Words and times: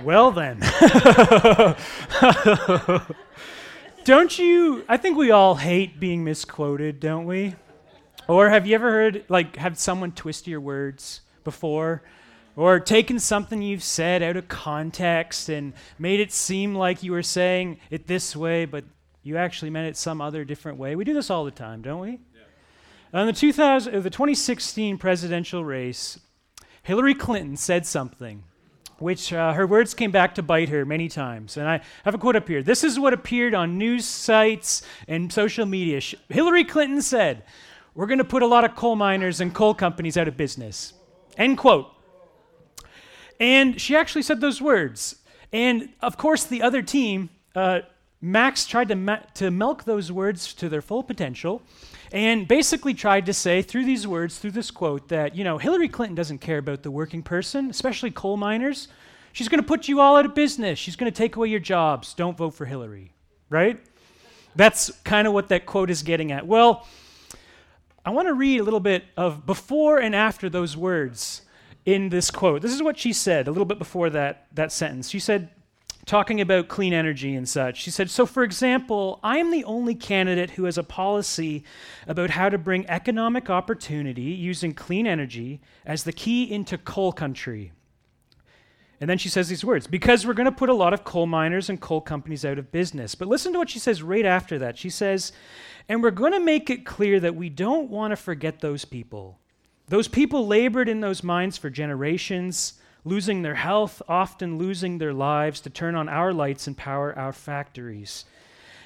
Well, 0.00 0.30
then. 0.30 0.60
don't 4.04 4.38
you? 4.38 4.84
I 4.88 4.96
think 4.96 5.18
we 5.18 5.30
all 5.30 5.56
hate 5.56 6.00
being 6.00 6.24
misquoted, 6.24 6.98
don't 6.98 7.26
we? 7.26 7.56
Or 8.28 8.48
have 8.48 8.66
you 8.66 8.74
ever 8.74 8.90
heard, 8.90 9.24
like, 9.28 9.56
have 9.56 9.78
someone 9.78 10.12
twist 10.12 10.46
your 10.46 10.60
words 10.60 11.20
before? 11.44 12.02
Or 12.56 12.80
taken 12.80 13.18
something 13.18 13.62
you've 13.62 13.82
said 13.82 14.22
out 14.22 14.36
of 14.36 14.48
context 14.48 15.48
and 15.48 15.72
made 15.98 16.20
it 16.20 16.32
seem 16.32 16.74
like 16.74 17.02
you 17.02 17.12
were 17.12 17.22
saying 17.22 17.78
it 17.90 18.06
this 18.06 18.36
way, 18.36 18.64
but 18.64 18.84
you 19.22 19.36
actually 19.36 19.70
meant 19.70 19.88
it 19.88 19.96
some 19.96 20.20
other 20.20 20.44
different 20.44 20.78
way? 20.78 20.96
We 20.96 21.04
do 21.04 21.14
this 21.14 21.30
all 21.30 21.44
the 21.44 21.50
time, 21.50 21.82
don't 21.82 22.00
we? 22.00 22.20
Yeah. 23.12 23.20
In 23.20 23.26
the, 23.26 23.32
2000, 23.32 23.94
uh, 23.94 24.00
the 24.00 24.10
2016 24.10 24.98
presidential 24.98 25.64
race, 25.64 26.18
Hillary 26.82 27.14
Clinton 27.14 27.56
said 27.56 27.86
something 27.86 28.44
which 29.02 29.32
uh, 29.32 29.52
her 29.52 29.66
words 29.66 29.94
came 29.94 30.10
back 30.10 30.34
to 30.36 30.42
bite 30.42 30.68
her 30.68 30.84
many 30.84 31.08
times. 31.08 31.56
And 31.56 31.68
I 31.68 31.80
have 32.04 32.14
a 32.14 32.18
quote 32.18 32.36
up 32.36 32.48
here. 32.48 32.62
This 32.62 32.84
is 32.84 32.98
what 32.98 33.12
appeared 33.12 33.54
on 33.54 33.76
news 33.76 34.04
sites 34.04 34.82
and 35.08 35.32
social 35.32 35.66
media. 35.66 36.00
Hillary 36.28 36.64
Clinton 36.64 37.02
said, 37.02 37.44
We're 37.94 38.06
going 38.06 38.18
to 38.18 38.24
put 38.24 38.42
a 38.42 38.46
lot 38.46 38.64
of 38.64 38.76
coal 38.76 38.96
miners 38.96 39.40
and 39.40 39.52
coal 39.52 39.74
companies 39.74 40.16
out 40.16 40.28
of 40.28 40.36
business. 40.36 40.94
End 41.36 41.58
quote. 41.58 41.88
And 43.40 43.80
she 43.80 43.96
actually 43.96 44.22
said 44.22 44.40
those 44.40 44.62
words. 44.62 45.16
And 45.52 45.90
of 46.00 46.16
course, 46.16 46.44
the 46.44 46.62
other 46.62 46.80
team, 46.80 47.30
uh, 47.54 47.80
Max 48.20 48.66
tried 48.66 48.88
to, 48.88 48.94
ma- 48.94 49.24
to 49.34 49.50
milk 49.50 49.84
those 49.84 50.12
words 50.12 50.54
to 50.54 50.68
their 50.68 50.80
full 50.80 51.02
potential 51.02 51.60
and 52.12 52.46
basically 52.46 52.94
tried 52.94 53.26
to 53.26 53.32
say 53.32 53.62
through 53.62 53.84
these 53.84 54.06
words, 54.06 54.38
through 54.38 54.50
this 54.50 54.70
quote, 54.70 55.08
that, 55.08 55.34
you 55.34 55.44
know, 55.44 55.58
Hillary 55.58 55.88
Clinton 55.88 56.14
doesn't 56.14 56.38
care 56.38 56.58
about 56.58 56.82
the 56.82 56.90
working 56.90 57.22
person, 57.22 57.70
especially 57.70 58.10
coal 58.10 58.36
miners. 58.36 58.88
She's 59.32 59.48
going 59.48 59.62
to 59.62 59.66
put 59.66 59.88
you 59.88 60.00
all 60.00 60.16
out 60.16 60.26
of 60.26 60.34
business. 60.34 60.78
She's 60.78 60.94
going 60.94 61.10
to 61.10 61.16
take 61.16 61.36
away 61.36 61.48
your 61.48 61.60
jobs. 61.60 62.12
Don't 62.12 62.36
vote 62.36 62.50
for 62.50 62.66
Hillary, 62.66 63.12
right? 63.48 63.80
That's 64.54 64.90
kind 65.04 65.26
of 65.26 65.32
what 65.32 65.48
that 65.48 65.64
quote 65.64 65.90
is 65.90 66.02
getting 66.02 66.32
at. 66.32 66.46
Well, 66.46 66.86
I 68.04 68.10
want 68.10 68.28
to 68.28 68.34
read 68.34 68.60
a 68.60 68.64
little 68.64 68.80
bit 68.80 69.04
of 69.16 69.46
before 69.46 69.98
and 69.98 70.14
after 70.14 70.50
those 70.50 70.76
words 70.76 71.42
in 71.86 72.10
this 72.10 72.30
quote. 72.30 72.60
This 72.60 72.74
is 72.74 72.82
what 72.82 72.98
she 72.98 73.12
said 73.12 73.48
a 73.48 73.50
little 73.50 73.64
bit 73.64 73.78
before 73.78 74.10
that, 74.10 74.48
that 74.52 74.70
sentence. 74.70 75.08
She 75.08 75.18
said, 75.18 75.48
talking 76.04 76.40
about 76.40 76.68
clean 76.68 76.92
energy 76.92 77.34
and 77.34 77.48
such. 77.48 77.80
She 77.80 77.90
said, 77.90 78.10
So, 78.10 78.26
for 78.26 78.42
example, 78.42 79.20
I 79.22 79.38
am 79.38 79.50
the 79.50 79.64
only 79.64 79.94
candidate 79.94 80.50
who 80.50 80.64
has 80.64 80.78
a 80.78 80.82
policy 80.82 81.64
about 82.06 82.30
how 82.30 82.48
to 82.48 82.58
bring 82.58 82.88
economic 82.88 83.48
opportunity 83.48 84.22
using 84.22 84.74
clean 84.74 85.06
energy 85.06 85.60
as 85.86 86.04
the 86.04 86.12
key 86.12 86.50
into 86.50 86.76
coal 86.78 87.12
country. 87.12 87.72
And 89.00 89.10
then 89.10 89.18
she 89.18 89.28
says 89.28 89.48
these 89.48 89.64
words 89.64 89.88
because 89.88 90.24
we're 90.24 90.32
going 90.32 90.46
to 90.46 90.52
put 90.52 90.68
a 90.68 90.74
lot 90.74 90.94
of 90.94 91.02
coal 91.02 91.26
miners 91.26 91.68
and 91.68 91.80
coal 91.80 92.00
companies 92.00 92.44
out 92.44 92.58
of 92.58 92.70
business. 92.70 93.16
But 93.16 93.26
listen 93.26 93.52
to 93.52 93.58
what 93.58 93.70
she 93.70 93.80
says 93.80 94.00
right 94.00 94.24
after 94.24 94.60
that. 94.60 94.78
She 94.78 94.90
says, 94.90 95.32
and 95.88 96.02
we're 96.02 96.12
going 96.12 96.32
to 96.32 96.40
make 96.40 96.70
it 96.70 96.86
clear 96.86 97.18
that 97.18 97.34
we 97.34 97.48
don't 97.48 97.90
want 97.90 98.12
to 98.12 98.16
forget 98.16 98.60
those 98.60 98.84
people. 98.84 99.40
Those 99.88 100.06
people 100.06 100.46
labored 100.46 100.88
in 100.88 101.00
those 101.00 101.24
mines 101.24 101.58
for 101.58 101.68
generations 101.68 102.74
losing 103.04 103.42
their 103.42 103.54
health, 103.54 104.00
often 104.08 104.58
losing 104.58 104.98
their 104.98 105.12
lives 105.12 105.60
to 105.60 105.70
turn 105.70 105.94
on 105.94 106.08
our 106.08 106.32
lights 106.32 106.66
and 106.66 106.76
power 106.76 107.16
our 107.18 107.32
factories. 107.32 108.24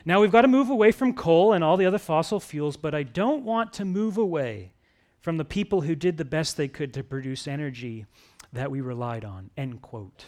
Now 0.05 0.20
we've 0.20 0.33
got 0.33 0.42
to 0.42 0.48
move 0.48 0.70
away 0.70 0.92
from 0.92 1.14
coal 1.14 1.53
and 1.53 1.64
all 1.64 1.77
the 1.77 1.86
other 1.86 1.98
fossil 1.98 2.41
fuels, 2.41 2.77
but 2.77 2.94
I 2.94 3.03
don't 3.03 3.44
want 3.44 3.72
to 3.75 3.84
move 3.84 4.17
away 4.17 4.72
from 5.20 5.37
the 5.37 5.44
people 5.44 5.81
who 5.81 5.94
did 5.97 6.17
the 6.17 6.25
best 6.25 6.56
they 6.56 6.69
could 6.69 6.94
to 6.94 7.03
produce 7.03 7.48
energy 7.48 8.06
that 8.53 8.70
we 8.70 8.81
relied 8.81 9.25
on. 9.25 9.50
End 9.56 9.83
quote. 9.83 10.27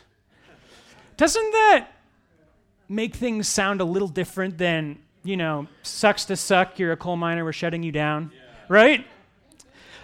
Doesn't 1.16 1.52
that 1.52 1.88
make 2.88 3.14
things 3.14 3.46
sound 3.46 3.80
a 3.80 3.84
little 3.84 4.08
different 4.08 4.58
than, 4.58 4.98
you 5.22 5.36
know, 5.36 5.68
sucks 5.82 6.24
to 6.26 6.36
suck, 6.36 6.78
you're 6.78 6.92
a 6.92 6.96
coal 6.96 7.16
miner, 7.16 7.44
we're 7.44 7.52
shutting 7.52 7.82
you 7.82 7.92
down? 7.92 8.32
Yeah. 8.34 8.40
Right? 8.68 9.06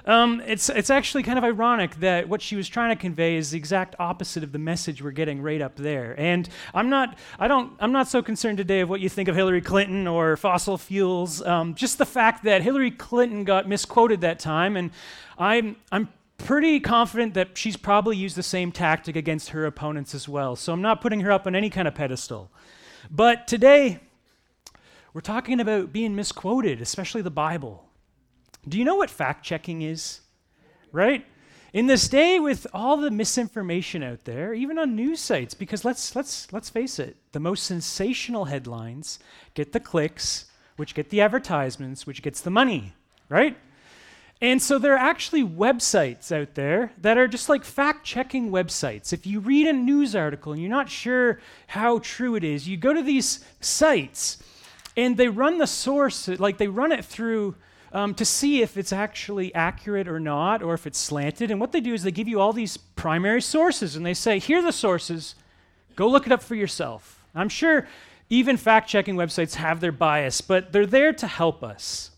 Um, 0.06 0.42
it's, 0.46 0.68
it's 0.68 0.90
actually 0.90 1.22
kind 1.22 1.38
of 1.38 1.44
ironic 1.44 1.96
that 1.96 2.28
what 2.28 2.42
she 2.42 2.56
was 2.56 2.68
trying 2.68 2.94
to 2.94 3.00
convey 3.00 3.36
is 3.36 3.52
the 3.52 3.58
exact 3.58 3.96
opposite 3.98 4.44
of 4.44 4.52
the 4.52 4.58
message 4.58 5.02
we're 5.02 5.12
getting 5.12 5.40
right 5.40 5.62
up 5.62 5.76
there. 5.76 6.14
And 6.18 6.48
I'm 6.74 6.90
not, 6.90 7.16
I 7.38 7.48
don't, 7.48 7.72
I'm 7.80 7.92
not 7.92 8.08
so 8.08 8.22
concerned 8.22 8.58
today 8.58 8.80
of 8.80 8.88
what 8.90 9.00
you 9.00 9.08
think 9.08 9.28
of 9.28 9.36
Hillary 9.36 9.62
Clinton 9.62 10.06
or 10.06 10.36
fossil 10.36 10.76
fuels. 10.76 11.40
Um, 11.42 11.74
just 11.74 11.96
the 11.98 12.06
fact 12.06 12.44
that 12.44 12.62
Hillary 12.62 12.90
Clinton 12.90 13.44
got 13.44 13.66
misquoted 13.66 14.20
that 14.20 14.38
time, 14.38 14.76
and 14.76 14.90
I'm, 15.38 15.76
I'm 15.90 16.08
pretty 16.36 16.80
confident 16.80 17.34
that 17.34 17.56
she's 17.56 17.76
probably 17.76 18.16
used 18.16 18.36
the 18.36 18.42
same 18.42 18.72
tactic 18.72 19.16
against 19.16 19.50
her 19.50 19.64
opponents 19.64 20.14
as 20.14 20.28
well. 20.28 20.56
So 20.56 20.72
I'm 20.72 20.82
not 20.82 21.00
putting 21.00 21.20
her 21.20 21.32
up 21.32 21.46
on 21.46 21.54
any 21.54 21.70
kind 21.70 21.88
of 21.88 21.94
pedestal. 21.94 22.50
But 23.10 23.46
today, 23.46 24.00
we're 25.14 25.20
talking 25.20 25.60
about 25.60 25.92
being 25.92 26.14
misquoted, 26.14 26.80
especially 26.80 27.22
the 27.22 27.30
Bible. 27.30 27.83
Do 28.68 28.78
you 28.78 28.84
know 28.84 28.96
what 28.96 29.10
fact 29.10 29.44
checking 29.44 29.82
is? 29.82 30.20
Right? 30.92 31.26
In 31.72 31.88
this 31.88 32.06
day 32.06 32.38
with 32.38 32.66
all 32.72 32.96
the 32.96 33.10
misinformation 33.10 34.02
out 34.04 34.24
there, 34.24 34.54
even 34.54 34.78
on 34.78 34.94
news 34.94 35.20
sites, 35.20 35.54
because 35.54 35.84
let's 35.84 36.14
let's 36.14 36.52
let's 36.52 36.70
face 36.70 37.00
it, 37.00 37.16
the 37.32 37.40
most 37.40 37.64
sensational 37.64 38.44
headlines 38.44 39.18
get 39.54 39.72
the 39.72 39.80
clicks, 39.80 40.46
which 40.76 40.94
get 40.94 41.10
the 41.10 41.20
advertisements, 41.20 42.06
which 42.06 42.22
gets 42.22 42.40
the 42.40 42.50
money, 42.50 42.94
right? 43.28 43.56
And 44.40 44.60
so 44.60 44.78
there 44.78 44.94
are 44.94 44.98
actually 44.98 45.42
websites 45.42 46.30
out 46.30 46.54
there 46.54 46.92
that 46.98 47.18
are 47.18 47.26
just 47.26 47.48
like 47.48 47.64
fact 47.64 48.04
checking 48.04 48.50
websites. 48.50 49.12
If 49.12 49.26
you 49.26 49.40
read 49.40 49.66
a 49.66 49.72
news 49.72 50.14
article 50.14 50.52
and 50.52 50.60
you're 50.60 50.70
not 50.70 50.90
sure 50.90 51.40
how 51.66 51.98
true 52.00 52.34
it 52.34 52.44
is, 52.44 52.68
you 52.68 52.76
go 52.76 52.92
to 52.92 53.02
these 53.02 53.44
sites 53.60 54.38
and 54.96 55.16
they 55.16 55.28
run 55.28 55.58
the 55.58 55.66
source, 55.66 56.28
like 56.28 56.58
they 56.58 56.68
run 56.68 56.92
it 56.92 57.04
through 57.04 57.56
um, 57.94 58.12
to 58.16 58.24
see 58.24 58.60
if 58.60 58.76
it's 58.76 58.92
actually 58.92 59.54
accurate 59.54 60.08
or 60.08 60.18
not, 60.18 60.62
or 60.62 60.74
if 60.74 60.86
it's 60.86 60.98
slanted. 60.98 61.50
And 61.50 61.60
what 61.60 61.70
they 61.70 61.80
do 61.80 61.94
is 61.94 62.02
they 62.02 62.10
give 62.10 62.26
you 62.26 62.40
all 62.40 62.52
these 62.52 62.76
primary 62.76 63.40
sources, 63.40 63.94
and 63.94 64.04
they 64.04 64.14
say, 64.14 64.40
here 64.40 64.58
are 64.58 64.62
the 64.62 64.72
sources, 64.72 65.36
go 65.94 66.08
look 66.08 66.26
it 66.26 66.32
up 66.32 66.42
for 66.42 66.56
yourself. 66.56 67.24
I'm 67.36 67.48
sure 67.48 67.86
even 68.28 68.56
fact 68.56 68.88
checking 68.88 69.14
websites 69.14 69.54
have 69.54 69.80
their 69.80 69.92
bias, 69.92 70.40
but 70.40 70.72
they're 70.72 70.86
there 70.86 71.12
to 71.12 71.26
help 71.26 71.62
us. 71.62 72.10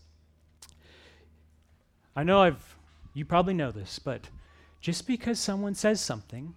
I 2.15 2.23
know 2.23 2.41
I've, 2.41 2.75
you 3.13 3.23
probably 3.23 3.53
know 3.53 3.71
this, 3.71 3.99
but 3.99 4.29
just 4.81 5.05
because 5.05 5.39
someone 5.39 5.75
says 5.75 6.01
something 6.01 6.55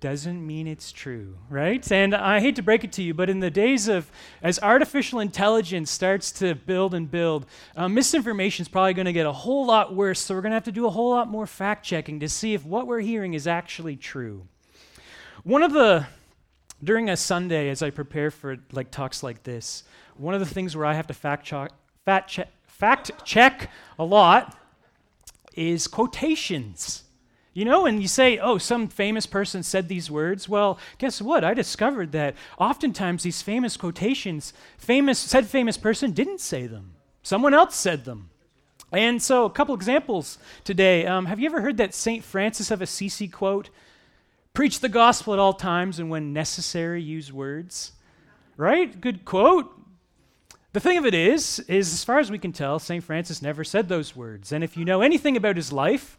doesn't 0.00 0.46
mean 0.46 0.66
it's 0.66 0.92
true, 0.92 1.36
right? 1.50 1.90
And 1.90 2.14
I 2.14 2.40
hate 2.40 2.56
to 2.56 2.62
break 2.62 2.84
it 2.84 2.92
to 2.92 3.02
you, 3.02 3.14
but 3.14 3.28
in 3.28 3.40
the 3.40 3.50
days 3.50 3.88
of, 3.88 4.10
as 4.42 4.58
artificial 4.60 5.18
intelligence 5.18 5.90
starts 5.90 6.30
to 6.32 6.54
build 6.54 6.94
and 6.94 7.10
build, 7.10 7.46
uh, 7.76 7.88
misinformation 7.88 8.62
is 8.62 8.68
probably 8.68 8.94
going 8.94 9.06
to 9.06 9.12
get 9.12 9.26
a 9.26 9.32
whole 9.32 9.66
lot 9.66 9.94
worse. 9.94 10.20
So 10.20 10.34
we're 10.34 10.42
going 10.42 10.52
to 10.52 10.56
have 10.56 10.64
to 10.64 10.72
do 10.72 10.86
a 10.86 10.90
whole 10.90 11.10
lot 11.10 11.28
more 11.28 11.46
fact 11.46 11.84
checking 11.84 12.20
to 12.20 12.28
see 12.28 12.54
if 12.54 12.64
what 12.64 12.86
we're 12.86 13.00
hearing 13.00 13.34
is 13.34 13.46
actually 13.46 13.96
true. 13.96 14.46
One 15.42 15.62
of 15.62 15.72
the, 15.72 16.06
during 16.82 17.10
a 17.10 17.16
Sunday, 17.16 17.68
as 17.68 17.82
I 17.82 17.90
prepare 17.90 18.30
for 18.30 18.58
like 18.70 18.90
talks 18.90 19.22
like 19.22 19.42
this, 19.42 19.82
one 20.16 20.34
of 20.34 20.40
the 20.40 20.46
things 20.46 20.76
where 20.76 20.86
I 20.86 20.94
have 20.94 21.08
to 21.08 21.14
fact 21.14 21.44
check, 21.46 21.70
fact 22.04 22.30
check, 22.30 22.48
fact 22.66 23.10
check 23.24 23.70
a 23.98 24.04
lot 24.04 24.56
is 25.54 25.88
quotations. 25.88 27.02
You 27.58 27.64
know, 27.64 27.86
and 27.86 28.00
you 28.00 28.06
say, 28.06 28.38
oh, 28.38 28.56
some 28.58 28.86
famous 28.86 29.26
person 29.26 29.64
said 29.64 29.88
these 29.88 30.08
words. 30.08 30.48
Well, 30.48 30.78
guess 30.98 31.20
what? 31.20 31.42
I 31.42 31.54
discovered 31.54 32.12
that 32.12 32.36
oftentimes 32.56 33.24
these 33.24 33.42
famous 33.42 33.76
quotations, 33.76 34.52
famous 34.76 35.18
said 35.18 35.44
famous 35.48 35.76
person 35.76 36.12
didn't 36.12 36.38
say 36.38 36.68
them. 36.68 36.94
Someone 37.24 37.54
else 37.54 37.74
said 37.74 38.04
them. 38.04 38.30
And 38.92 39.20
so, 39.20 39.44
a 39.44 39.50
couple 39.50 39.74
examples 39.74 40.38
today. 40.62 41.04
Um, 41.04 41.26
have 41.26 41.40
you 41.40 41.46
ever 41.46 41.60
heard 41.60 41.78
that 41.78 41.94
St. 41.94 42.22
Francis 42.22 42.70
of 42.70 42.80
Assisi 42.80 43.26
quote? 43.26 43.70
Preach 44.54 44.78
the 44.78 44.88
gospel 44.88 45.32
at 45.32 45.40
all 45.40 45.52
times 45.52 45.98
and 45.98 46.08
when 46.10 46.32
necessary, 46.32 47.02
use 47.02 47.32
words. 47.32 47.90
Right? 48.56 49.00
Good 49.00 49.24
quote. 49.24 49.68
The 50.74 50.80
thing 50.80 50.96
of 50.96 51.04
it 51.04 51.14
is, 51.14 51.58
is 51.66 51.92
as 51.92 52.04
far 52.04 52.20
as 52.20 52.30
we 52.30 52.38
can 52.38 52.52
tell, 52.52 52.78
St. 52.78 53.02
Francis 53.02 53.42
never 53.42 53.64
said 53.64 53.88
those 53.88 54.14
words. 54.14 54.52
And 54.52 54.62
if 54.62 54.76
you 54.76 54.84
know 54.84 55.00
anything 55.00 55.36
about 55.36 55.56
his 55.56 55.72
life, 55.72 56.16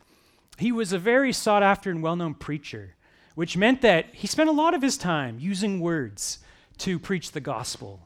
he 0.60 0.72
was 0.72 0.94
a 0.94 1.00
very 1.00 1.34
sought 1.34 1.64
after 1.64 1.90
and 1.90 2.02
well 2.02 2.16
known 2.16 2.34
preacher, 2.34 2.96
which 3.36 3.58
meant 3.58 3.82
that 3.82 4.08
he 4.14 4.28
spent 4.28 4.50
a 4.50 4.54
lot 4.54 4.74
of 4.74 4.82
his 4.82 4.98
time 4.98 5.40
using 5.40 5.80
words 5.80 6.40
to 6.80 7.00
preach 7.00 7.32
the 7.32 7.40
gospel. 7.40 8.02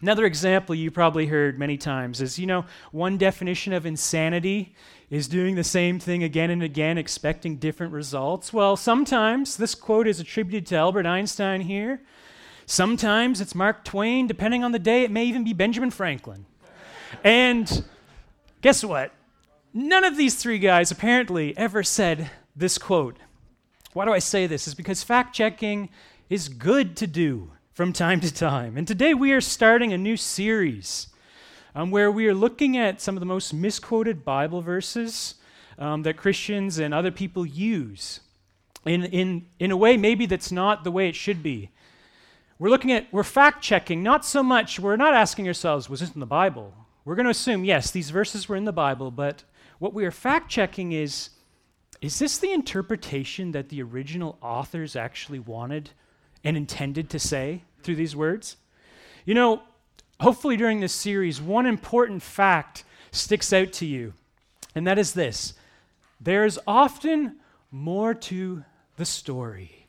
Another 0.00 0.26
example 0.26 0.74
you 0.74 0.90
probably 0.90 1.26
heard 1.26 1.58
many 1.58 1.76
times 1.76 2.20
is 2.20 2.38
you 2.38 2.46
know, 2.46 2.64
one 2.90 3.16
definition 3.16 3.72
of 3.72 3.86
insanity 3.86 4.74
is 5.10 5.28
doing 5.28 5.54
the 5.54 5.62
same 5.62 6.00
thing 6.00 6.24
again 6.24 6.50
and 6.50 6.62
again, 6.62 6.98
expecting 6.98 7.56
different 7.56 7.92
results. 7.92 8.52
Well, 8.52 8.76
sometimes 8.76 9.56
this 9.56 9.74
quote 9.76 10.08
is 10.08 10.18
attributed 10.18 10.66
to 10.68 10.76
Albert 10.76 11.06
Einstein 11.06 11.60
here. 11.60 12.00
Sometimes 12.66 13.40
it's 13.40 13.54
Mark 13.54 13.84
Twain. 13.84 14.26
Depending 14.26 14.64
on 14.64 14.72
the 14.72 14.78
day, 14.78 15.04
it 15.04 15.10
may 15.10 15.24
even 15.24 15.44
be 15.44 15.52
Benjamin 15.52 15.90
Franklin. 15.90 16.46
And 17.22 17.84
guess 18.62 18.82
what? 18.82 19.12
None 19.74 20.04
of 20.04 20.18
these 20.18 20.34
three 20.34 20.58
guys 20.58 20.90
apparently 20.90 21.56
ever 21.56 21.82
said 21.82 22.30
this 22.54 22.76
quote. 22.76 23.16
Why 23.94 24.04
do 24.04 24.12
I 24.12 24.18
say 24.18 24.46
this? 24.46 24.68
Is 24.68 24.74
because 24.74 25.02
fact 25.02 25.34
checking 25.34 25.88
is 26.28 26.50
good 26.50 26.94
to 26.98 27.06
do 27.06 27.52
from 27.72 27.94
time 27.94 28.20
to 28.20 28.32
time. 28.32 28.76
And 28.76 28.86
today 28.86 29.14
we 29.14 29.32
are 29.32 29.40
starting 29.40 29.90
a 29.90 29.98
new 29.98 30.18
series 30.18 31.06
um, 31.74 31.90
where 31.90 32.12
we 32.12 32.26
are 32.26 32.34
looking 32.34 32.76
at 32.76 33.00
some 33.00 33.16
of 33.16 33.20
the 33.20 33.26
most 33.26 33.54
misquoted 33.54 34.26
Bible 34.26 34.60
verses 34.60 35.36
um, 35.78 36.02
that 36.02 36.18
Christians 36.18 36.78
and 36.78 36.92
other 36.92 37.10
people 37.10 37.46
use 37.46 38.20
in, 38.84 39.04
in, 39.04 39.46
in 39.58 39.70
a 39.70 39.76
way 39.76 39.96
maybe 39.96 40.26
that's 40.26 40.52
not 40.52 40.84
the 40.84 40.90
way 40.90 41.08
it 41.08 41.16
should 41.16 41.42
be. 41.42 41.70
We're 42.58 42.68
looking 42.68 42.92
at, 42.92 43.10
we're 43.10 43.24
fact 43.24 43.62
checking, 43.62 44.02
not 44.02 44.26
so 44.26 44.42
much, 44.42 44.78
we're 44.78 44.96
not 44.96 45.14
asking 45.14 45.48
ourselves, 45.48 45.88
was 45.88 46.00
this 46.00 46.12
in 46.12 46.20
the 46.20 46.26
Bible? 46.26 46.74
We're 47.04 47.16
going 47.16 47.24
to 47.24 47.30
assume, 47.30 47.64
yes, 47.64 47.90
these 47.90 48.10
verses 48.10 48.48
were 48.48 48.56
in 48.56 48.64
the 48.64 48.72
Bible, 48.72 49.10
but 49.10 49.42
what 49.78 49.92
we 49.92 50.04
are 50.04 50.12
fact 50.12 50.48
checking 50.48 50.92
is, 50.92 51.30
is 52.00 52.18
this 52.18 52.38
the 52.38 52.52
interpretation 52.52 53.52
that 53.52 53.68
the 53.68 53.82
original 53.82 54.38
authors 54.40 54.94
actually 54.94 55.40
wanted 55.40 55.90
and 56.44 56.56
intended 56.56 57.10
to 57.10 57.18
say 57.18 57.64
through 57.82 57.96
these 57.96 58.14
words? 58.14 58.56
You 59.24 59.34
know, 59.34 59.62
hopefully 60.20 60.56
during 60.56 60.78
this 60.78 60.92
series, 60.92 61.40
one 61.40 61.66
important 61.66 62.22
fact 62.22 62.84
sticks 63.10 63.52
out 63.52 63.72
to 63.74 63.86
you, 63.86 64.14
and 64.74 64.86
that 64.86 64.98
is 64.98 65.12
this 65.12 65.54
there's 66.20 66.58
often 66.68 67.36
more 67.72 68.14
to 68.14 68.64
the 68.96 69.04
story, 69.04 69.88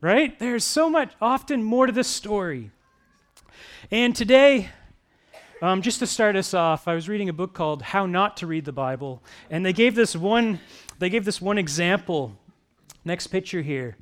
right? 0.00 0.38
There's 0.38 0.64
so 0.64 0.88
much, 0.88 1.12
often 1.20 1.62
more 1.62 1.86
to 1.86 1.92
the 1.92 2.04
story. 2.04 2.70
And 3.90 4.16
today, 4.16 4.70
um, 5.62 5.80
just 5.82 5.98
to 6.00 6.06
start 6.06 6.36
us 6.36 6.52
off, 6.52 6.86
I 6.86 6.94
was 6.94 7.08
reading 7.08 7.28
a 7.28 7.32
book 7.32 7.54
called 7.54 7.80
How 7.80 8.06
Not 8.06 8.36
to 8.38 8.46
Read 8.46 8.64
the 8.64 8.72
Bible, 8.72 9.22
and 9.50 9.64
they 9.64 9.72
gave 9.72 9.94
this 9.94 10.14
one, 10.14 10.60
they 10.98 11.08
gave 11.08 11.24
this 11.24 11.40
one 11.40 11.58
example. 11.58 12.36
Next 13.04 13.28
picture 13.28 13.62
here. 13.62 13.96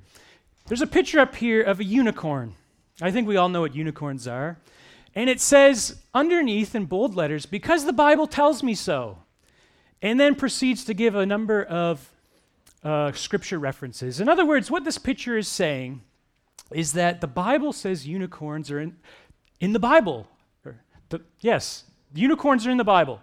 There's 0.66 0.82
a 0.82 0.86
picture 0.86 1.20
up 1.20 1.36
here 1.36 1.62
of 1.62 1.78
a 1.78 1.84
unicorn. 1.84 2.54
I 3.00 3.10
think 3.10 3.28
we 3.28 3.36
all 3.36 3.48
know 3.48 3.60
what 3.60 3.74
unicorns 3.74 4.26
are. 4.26 4.58
And 5.14 5.30
it 5.30 5.40
says 5.40 6.02
underneath 6.12 6.74
in 6.74 6.86
bold 6.86 7.14
letters, 7.14 7.46
because 7.46 7.84
the 7.84 7.92
Bible 7.92 8.26
tells 8.26 8.62
me 8.62 8.74
so. 8.74 9.18
And 10.02 10.18
then 10.18 10.34
proceeds 10.34 10.84
to 10.86 10.94
give 10.94 11.14
a 11.14 11.24
number 11.24 11.62
of 11.62 12.10
uh, 12.82 13.12
scripture 13.12 13.58
references. 13.58 14.20
In 14.20 14.28
other 14.28 14.44
words, 14.44 14.70
what 14.70 14.84
this 14.84 14.98
picture 14.98 15.38
is 15.38 15.48
saying 15.48 16.02
is 16.72 16.94
that 16.94 17.20
the 17.20 17.26
Bible 17.26 17.72
says 17.72 18.06
unicorns 18.06 18.70
are 18.70 18.80
in, 18.80 18.96
in 19.60 19.72
the 19.72 19.78
Bible. 19.78 20.26
The, 21.08 21.20
yes, 21.40 21.84
unicorns 22.14 22.66
are 22.66 22.70
in 22.70 22.76
the 22.76 22.84
Bible. 22.84 23.20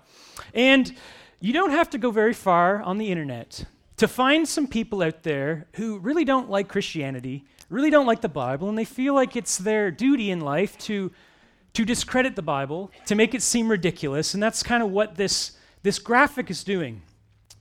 And 0.54 0.96
you 1.40 1.54
don't 1.54 1.72
have 1.72 1.90
to 1.92 1.98
go 1.98 2.12
very 2.12 2.34
far 2.34 2.82
on 2.82 2.98
the 2.98 3.12
internet 3.12 3.66
to 3.98 4.08
find 4.08 4.48
some 4.48 4.68
people 4.68 5.02
out 5.02 5.24
there 5.24 5.68
who 5.74 6.00
really 6.00 6.26
don't 6.26 6.50
like 6.50 6.68
Christianity, 6.68 7.46
really 7.70 7.90
don't 7.90 8.08
like 8.08 8.22
the 8.22 8.30
Bible, 8.30 8.70
and 8.70 8.78
they 8.78 8.86
feel 8.86 9.14
like 9.14 9.36
it's 9.36 9.58
their 9.58 9.92
duty 9.92 10.32
in 10.32 10.42
life 10.42 10.78
to, 10.80 11.12
to 11.74 11.86
discredit 11.86 12.36
the 12.36 12.42
Bible, 12.42 12.92
to 13.06 13.16
make 13.16 13.36
it 13.36 13.42
seem 13.42 13.70
ridiculous. 13.70 14.34
And 14.34 14.42
that's 14.42 14.64
kind 14.64 14.82
of 14.82 14.90
what 14.90 15.16
this, 15.16 15.52
this 15.84 16.00
graphic 16.00 16.50
is 16.50 16.64
doing. 16.64 17.02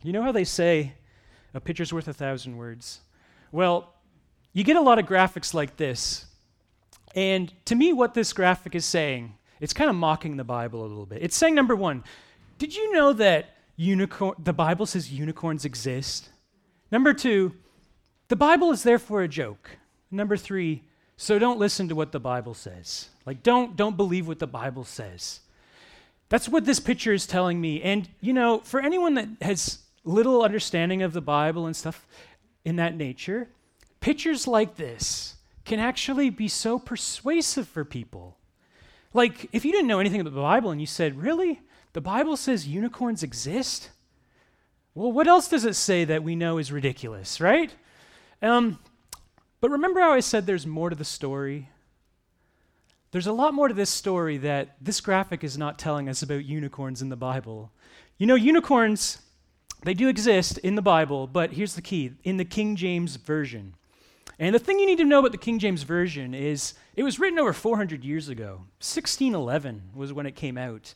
You 0.02 0.12
know 0.12 0.22
how 0.22 0.32
they 0.32 0.44
say 0.44 0.94
a 1.52 1.60
picture's 1.60 1.92
worth 1.92 2.08
a 2.08 2.14
thousand 2.14 2.56
words? 2.56 3.00
Well, 3.52 3.92
you 4.52 4.64
get 4.64 4.76
a 4.76 4.80
lot 4.80 4.98
of 4.98 5.06
graphics 5.06 5.52
like 5.52 5.76
this. 5.76 6.26
And 7.14 7.52
to 7.66 7.74
me, 7.74 7.92
what 7.92 8.14
this 8.14 8.32
graphic 8.32 8.74
is 8.74 8.84
saying 8.84 9.34
it's 9.60 9.72
kind 9.72 9.90
of 9.90 9.96
mocking 9.96 10.36
the 10.36 10.44
Bible 10.44 10.80
a 10.80 10.88
little 10.88 11.06
bit. 11.06 11.22
It's 11.22 11.36
saying, 11.36 11.54
number 11.54 11.76
one, 11.76 12.02
did 12.58 12.74
you 12.74 12.92
know 12.92 13.12
that 13.12 13.56
unicorn, 13.76 14.34
the 14.38 14.52
Bible 14.52 14.86
says 14.86 15.12
unicorns 15.12 15.64
exist? 15.64 16.30
Number 16.90 17.12
two, 17.14 17.54
the 18.28 18.36
Bible 18.36 18.70
is 18.72 18.82
therefore 18.82 19.22
a 19.22 19.28
joke. 19.28 19.78
Number 20.10 20.36
three, 20.36 20.82
so 21.16 21.38
don't 21.38 21.58
listen 21.58 21.88
to 21.88 21.94
what 21.94 22.12
the 22.12 22.20
Bible 22.20 22.54
says. 22.54 23.08
Like, 23.26 23.42
don't, 23.42 23.76
don't 23.76 23.96
believe 23.96 24.26
what 24.26 24.38
the 24.38 24.46
Bible 24.46 24.84
says. 24.84 25.40
That's 26.30 26.48
what 26.48 26.64
this 26.64 26.80
picture 26.80 27.12
is 27.12 27.26
telling 27.26 27.60
me. 27.60 27.82
And, 27.82 28.08
you 28.20 28.32
know, 28.32 28.60
for 28.60 28.80
anyone 28.80 29.14
that 29.14 29.28
has 29.42 29.80
little 30.04 30.42
understanding 30.42 31.02
of 31.02 31.12
the 31.12 31.20
Bible 31.20 31.66
and 31.66 31.76
stuff 31.76 32.06
in 32.64 32.76
that 32.76 32.96
nature, 32.96 33.48
pictures 34.00 34.46
like 34.46 34.76
this 34.76 35.34
can 35.64 35.78
actually 35.78 36.30
be 36.30 36.48
so 36.48 36.78
persuasive 36.78 37.68
for 37.68 37.84
people. 37.84 38.38
Like, 39.12 39.48
if 39.52 39.64
you 39.64 39.72
didn't 39.72 39.88
know 39.88 39.98
anything 39.98 40.20
about 40.20 40.34
the 40.34 40.40
Bible 40.40 40.70
and 40.70 40.80
you 40.80 40.86
said, 40.86 41.20
Really? 41.20 41.60
The 41.92 42.00
Bible 42.00 42.36
says 42.36 42.68
unicorns 42.68 43.22
exist? 43.22 43.90
Well, 44.94 45.10
what 45.10 45.26
else 45.26 45.48
does 45.48 45.64
it 45.64 45.74
say 45.74 46.04
that 46.04 46.22
we 46.22 46.36
know 46.36 46.58
is 46.58 46.70
ridiculous, 46.70 47.40
right? 47.40 47.74
Um, 48.42 48.78
but 49.60 49.70
remember 49.70 50.00
how 50.00 50.12
I 50.12 50.20
said 50.20 50.46
there's 50.46 50.66
more 50.66 50.90
to 50.90 50.96
the 50.96 51.04
story? 51.04 51.68
There's 53.10 53.26
a 53.26 53.32
lot 53.32 53.54
more 53.54 53.66
to 53.66 53.74
this 53.74 53.90
story 53.90 54.38
that 54.38 54.76
this 54.80 55.00
graphic 55.00 55.42
is 55.42 55.58
not 55.58 55.78
telling 55.78 56.08
us 56.08 56.22
about 56.22 56.44
unicorns 56.44 57.02
in 57.02 57.08
the 57.08 57.16
Bible. 57.16 57.72
You 58.18 58.26
know, 58.26 58.36
unicorns, 58.36 59.18
they 59.82 59.94
do 59.94 60.08
exist 60.08 60.58
in 60.58 60.76
the 60.76 60.82
Bible, 60.82 61.26
but 61.26 61.52
here's 61.52 61.74
the 61.74 61.82
key 61.82 62.12
in 62.22 62.36
the 62.36 62.44
King 62.44 62.76
James 62.76 63.16
Version. 63.16 63.74
And 64.40 64.54
the 64.54 64.58
thing 64.58 64.80
you 64.80 64.86
need 64.86 64.98
to 64.98 65.04
know 65.04 65.18
about 65.18 65.32
the 65.32 65.38
King 65.38 65.58
James 65.58 65.82
Version 65.82 66.32
is 66.32 66.72
it 66.96 67.02
was 67.02 67.18
written 67.18 67.38
over 67.38 67.52
400 67.52 68.02
years 68.02 68.30
ago. 68.30 68.62
1611 68.80 69.90
was 69.94 70.14
when 70.14 70.24
it 70.24 70.34
came 70.34 70.56
out. 70.56 70.94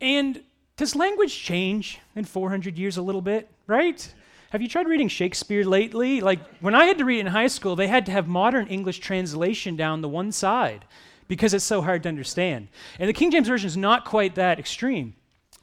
And 0.00 0.42
does 0.76 0.96
language 0.96 1.40
change 1.40 2.00
in 2.16 2.24
400 2.24 2.76
years 2.76 2.96
a 2.96 3.02
little 3.02 3.22
bit, 3.22 3.48
right? 3.68 4.12
Have 4.50 4.60
you 4.60 4.68
tried 4.68 4.88
reading 4.88 5.06
Shakespeare 5.06 5.64
lately? 5.64 6.20
Like 6.20 6.40
when 6.58 6.74
I 6.74 6.86
had 6.86 6.98
to 6.98 7.04
read 7.04 7.20
in 7.20 7.28
high 7.28 7.46
school, 7.46 7.76
they 7.76 7.86
had 7.86 8.04
to 8.06 8.12
have 8.12 8.26
modern 8.26 8.66
English 8.66 8.98
translation 8.98 9.76
down 9.76 10.00
the 10.00 10.08
one 10.08 10.32
side 10.32 10.84
because 11.28 11.54
it's 11.54 11.64
so 11.64 11.82
hard 11.82 12.02
to 12.02 12.08
understand. 12.08 12.66
And 12.98 13.08
the 13.08 13.14
King 13.14 13.30
James 13.30 13.46
Version 13.46 13.68
is 13.68 13.76
not 13.76 14.04
quite 14.04 14.34
that 14.34 14.58
extreme. 14.58 15.14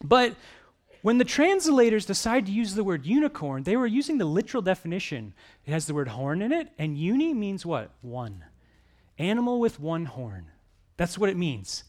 But 0.01 0.35
when 1.01 1.17
the 1.17 1.25
translators 1.25 2.05
decided 2.05 2.47
to 2.47 2.51
use 2.51 2.75
the 2.75 2.83
word 2.83 3.05
unicorn, 3.05 3.63
they 3.63 3.77
were 3.77 3.87
using 3.87 4.17
the 4.17 4.25
literal 4.25 4.61
definition. 4.61 5.33
It 5.65 5.71
has 5.71 5.85
the 5.85 5.93
word 5.93 6.09
horn 6.09 6.41
in 6.41 6.51
it, 6.51 6.69
and 6.77 6.97
uni 6.97 7.33
means 7.33 7.65
what? 7.65 7.91
One. 8.01 8.43
Animal 9.17 9.59
with 9.59 9.79
one 9.79 10.05
horn. 10.05 10.47
That's 10.97 11.17
what 11.17 11.29
it 11.29 11.37
means. 11.37 11.83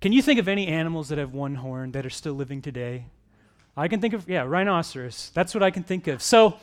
Can 0.00 0.12
you 0.12 0.22
think 0.22 0.38
of 0.38 0.48
any 0.48 0.66
animals 0.66 1.08
that 1.08 1.18
have 1.18 1.32
one 1.32 1.56
horn 1.56 1.92
that 1.92 2.06
are 2.06 2.10
still 2.10 2.34
living 2.34 2.62
today? 2.62 3.06
I 3.76 3.88
can 3.88 4.00
think 4.00 4.14
of, 4.14 4.28
yeah, 4.28 4.42
rhinoceros. 4.42 5.30
That's 5.34 5.54
what 5.54 5.62
I 5.62 5.70
can 5.70 5.82
think 5.82 6.06
of. 6.06 6.22
So, 6.22 6.56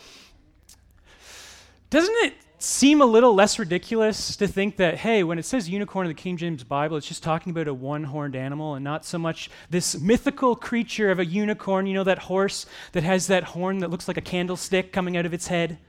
doesn't 1.89 2.15
it 2.23 2.33
seem 2.63 3.01
a 3.01 3.05
little 3.05 3.33
less 3.33 3.57
ridiculous 3.57 4.35
to 4.37 4.47
think 4.47 4.77
that, 4.77 4.97
hey, 4.97 5.23
when 5.23 5.39
it 5.39 5.45
says 5.45 5.67
unicorn 5.69 6.05
in 6.05 6.09
the 6.09 6.21
King 6.21 6.37
James 6.37 6.63
Bible, 6.63 6.97
it's 6.97 7.07
just 7.07 7.23
talking 7.23 7.51
about 7.51 7.67
a 7.67 7.73
one 7.73 8.03
horned 8.03 8.35
animal 8.35 8.75
and 8.75 8.83
not 8.83 9.03
so 9.05 9.17
much 9.17 9.49
this 9.69 9.99
mythical 9.99 10.55
creature 10.55 11.09
of 11.11 11.19
a 11.19 11.25
unicorn, 11.25 11.87
you 11.87 11.93
know, 11.93 12.03
that 12.03 12.19
horse 12.19 12.65
that 12.91 13.03
has 13.03 13.27
that 13.27 13.43
horn 13.43 13.79
that 13.79 13.89
looks 13.89 14.07
like 14.07 14.17
a 14.17 14.21
candlestick 14.21 14.93
coming 14.93 15.17
out 15.17 15.25
of 15.25 15.33
its 15.33 15.47
head? 15.47 15.79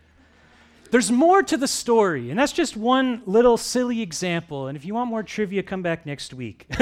There's 0.90 1.10
more 1.10 1.42
to 1.42 1.56
the 1.56 1.68
story, 1.68 2.30
and 2.30 2.38
that's 2.38 2.52
just 2.52 2.76
one 2.76 3.22
little 3.24 3.56
silly 3.56 4.02
example. 4.02 4.66
And 4.66 4.76
if 4.76 4.84
you 4.84 4.94
want 4.94 5.08
more 5.08 5.22
trivia, 5.22 5.62
come 5.62 5.80
back 5.82 6.04
next 6.04 6.34
week. 6.34 6.66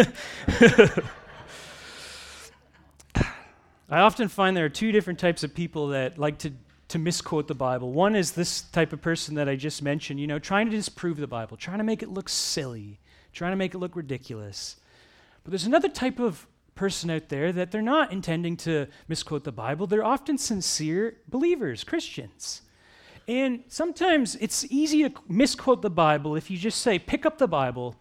I 3.89 4.01
often 4.01 4.29
find 4.29 4.57
there 4.57 4.65
are 4.65 4.69
two 4.69 4.93
different 4.93 5.19
types 5.19 5.43
of 5.43 5.55
people 5.55 5.89
that 5.89 6.19
like 6.19 6.39
to 6.39 6.53
to 6.91 6.99
misquote 6.99 7.49
the 7.49 7.55
Bible. 7.55 7.93
One 7.93 8.15
is 8.15 8.33
this 8.33 8.63
type 8.63 8.93
of 8.93 9.01
person 9.01 9.37
that 9.37 9.49
I 9.49 9.57
just 9.57 9.83
mentioned, 9.83 10.21
you 10.21 10.27
know, 10.27 10.39
trying 10.39 10.69
to 10.71 10.77
disprove 10.77 11.17
the 11.17 11.27
Bible, 11.27 11.57
trying 11.57 11.79
to 11.79 11.85
make 11.85 12.03
it 12.03 12.09
look 12.09 12.29
silly, 12.29 12.99
trying 13.33 13.53
to 13.53 13.57
make 13.57 13.75
it 13.75 13.79
look 13.79 13.97
ridiculous. 13.97 14.77
But 15.43 15.53
there's 15.53 15.67
another 15.67 15.89
type 15.89 16.19
of 16.19 16.47
person 16.75 17.11
out 17.11 17.29
there 17.29 17.53
that 17.53 17.71
they're 17.71 17.83
not 17.83 18.13
intending 18.13 18.57
to 18.59 18.87
misquote 19.07 19.45
the 19.45 19.53
Bible. 19.53 19.87
They're 19.87 20.05
often 20.05 20.37
sincere 20.37 21.17
believers, 21.29 21.85
Christians. 21.85 22.63
And 23.29 23.63
sometimes 23.69 24.35
it's 24.37 24.65
easy 24.71 25.09
to 25.09 25.13
misquote 25.29 25.83
the 25.83 25.91
Bible 25.91 26.35
if 26.35 26.51
you 26.51 26.59
just 26.59 26.81
say, 26.81 26.99
pick 26.99 27.25
up 27.25 27.39
the 27.39 27.47
Bible, 27.47 27.95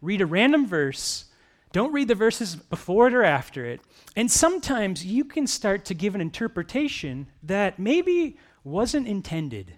read 0.00 0.22
a 0.22 0.26
random 0.26 0.66
verse, 0.66 1.26
don't 1.72 1.92
read 1.92 2.08
the 2.08 2.14
verses 2.14 2.56
before 2.56 3.06
it 3.06 3.14
or 3.14 3.22
after 3.22 3.64
it. 3.64 3.80
And 4.16 4.30
sometimes 4.30 5.04
you 5.04 5.24
can 5.24 5.46
start 5.46 5.84
to 5.86 5.94
give 5.94 6.14
an 6.14 6.20
interpretation 6.20 7.28
that 7.42 7.78
maybe 7.78 8.36
wasn't 8.64 9.06
intended. 9.06 9.74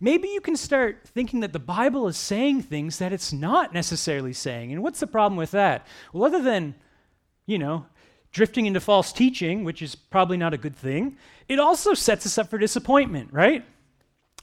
Maybe 0.00 0.28
you 0.28 0.40
can 0.40 0.56
start 0.56 1.00
thinking 1.06 1.40
that 1.40 1.52
the 1.52 1.58
Bible 1.58 2.06
is 2.08 2.16
saying 2.16 2.62
things 2.62 2.98
that 2.98 3.12
it's 3.12 3.32
not 3.32 3.72
necessarily 3.72 4.32
saying. 4.32 4.72
And 4.72 4.82
what's 4.82 5.00
the 5.00 5.06
problem 5.06 5.36
with 5.36 5.52
that? 5.52 5.86
Well, 6.12 6.24
other 6.24 6.42
than, 6.42 6.74
you 7.46 7.58
know, 7.58 7.86
drifting 8.30 8.66
into 8.66 8.80
false 8.80 9.12
teaching, 9.12 9.64
which 9.64 9.80
is 9.80 9.94
probably 9.94 10.36
not 10.36 10.54
a 10.54 10.58
good 10.58 10.76
thing, 10.76 11.16
it 11.48 11.58
also 11.58 11.94
sets 11.94 12.26
us 12.26 12.36
up 12.38 12.50
for 12.50 12.58
disappointment, 12.58 13.32
right? 13.32 13.64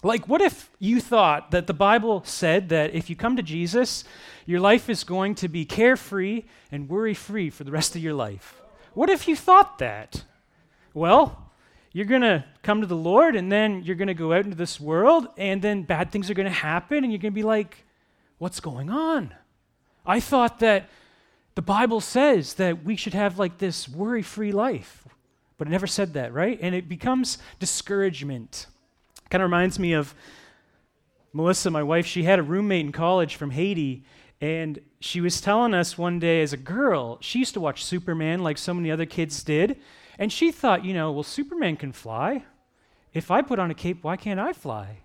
Like, 0.04 0.28
what 0.28 0.42
if 0.42 0.72
you 0.80 1.00
thought 1.00 1.52
that 1.52 1.68
the 1.68 1.74
Bible 1.74 2.24
said 2.26 2.70
that 2.70 2.96
if 2.96 3.10
you 3.10 3.16
come 3.16 3.36
to 3.36 3.44
Jesus, 3.44 4.04
your 4.48 4.60
life 4.60 4.90
is 4.90 5.04
going 5.04 5.36
to 5.36 5.48
be 5.48 5.64
carefree 5.64 6.44
and 6.72 6.90
worry 6.90 7.14
free 7.14 7.52
for 7.52 7.64
the 7.64 7.72
rest 7.72 7.96
of 7.96 8.02
your 8.02 8.16
life? 8.16 8.62
What 8.94 9.10
if 9.10 9.28
you 9.28 9.36
thought 9.36 9.78
that? 9.78 10.24
Well, 10.94 11.52
you're 11.94 12.06
going 12.06 12.22
to 12.22 12.44
come 12.64 12.82
to 12.82 12.88
the 12.88 12.96
Lord 12.96 13.36
and 13.36 13.52
then 13.52 13.84
you're 13.84 13.96
going 13.96 14.08
to 14.08 14.14
go 14.14 14.34
out 14.34 14.46
into 14.46 14.58
this 14.58 14.80
world 14.80 15.28
and 15.38 15.62
then 15.62 15.84
bad 15.84 16.12
things 16.12 16.30
are 16.30 16.34
going 16.34 16.48
to 16.48 16.52
happen 16.52 17.04
and 17.04 17.12
you're 17.12 17.20
going 17.22 17.34
to 17.34 17.36
be 17.36 17.44
like, 17.44 17.86
what's 18.40 18.60
going 18.60 18.90
on? 18.90 19.34
I 20.06 20.20
thought 20.20 20.60
that 20.60 20.90
the 21.54 21.62
Bible 21.62 22.02
says 22.02 22.56
that 22.56 22.84
we 22.84 22.96
should 22.96 23.14
have 23.14 23.38
like 23.38 23.60
this 23.60 23.88
worry 23.88 24.24
free 24.24 24.52
life, 24.52 25.08
but 25.58 25.68
it 25.68 25.72
never 25.72 25.88
said 25.88 26.14
that, 26.14 26.34
right? 26.34 26.58
And 26.62 26.74
it 26.74 26.90
becomes 26.90 27.38
discouragement. 27.60 28.68
Kind 29.32 29.42
of 29.42 29.48
reminds 29.48 29.80
me 29.80 29.94
of 29.94 30.14
Melissa, 31.32 31.72
my 31.72 31.84
wife. 31.84 32.06
She 32.06 32.24
had 32.24 32.38
a 32.38 32.44
roommate 32.44 32.86
in 32.86 32.92
college 32.92 33.36
from 33.36 33.52
Haiti, 33.52 34.04
and 34.42 34.78
she 35.00 35.22
was 35.22 35.40
telling 35.40 35.74
us 35.74 35.98
one 35.98 36.20
day 36.20 36.42
as 36.42 36.52
a 36.52 36.58
girl, 36.58 37.18
she 37.22 37.40
used 37.40 37.54
to 37.54 37.62
watch 37.62 37.86
Superman 37.86 38.44
like 38.44 38.58
so 38.58 38.74
many 38.74 38.92
other 38.92 39.06
kids 39.06 39.42
did. 39.42 39.78
And 40.20 40.34
she 40.34 40.52
thought, 40.52 40.84
you 40.84 40.94
know, 40.94 41.14
well, 41.14 41.24
Superman 41.24 41.78
can 41.78 41.94
fly. 41.94 42.44
If 43.14 43.32
I 43.32 43.42
put 43.42 43.58
on 43.58 43.72
a 43.72 43.74
cape, 43.74 44.04
why 44.04 44.18
can't 44.18 44.40
I 44.40 44.52
fly? 44.52 44.98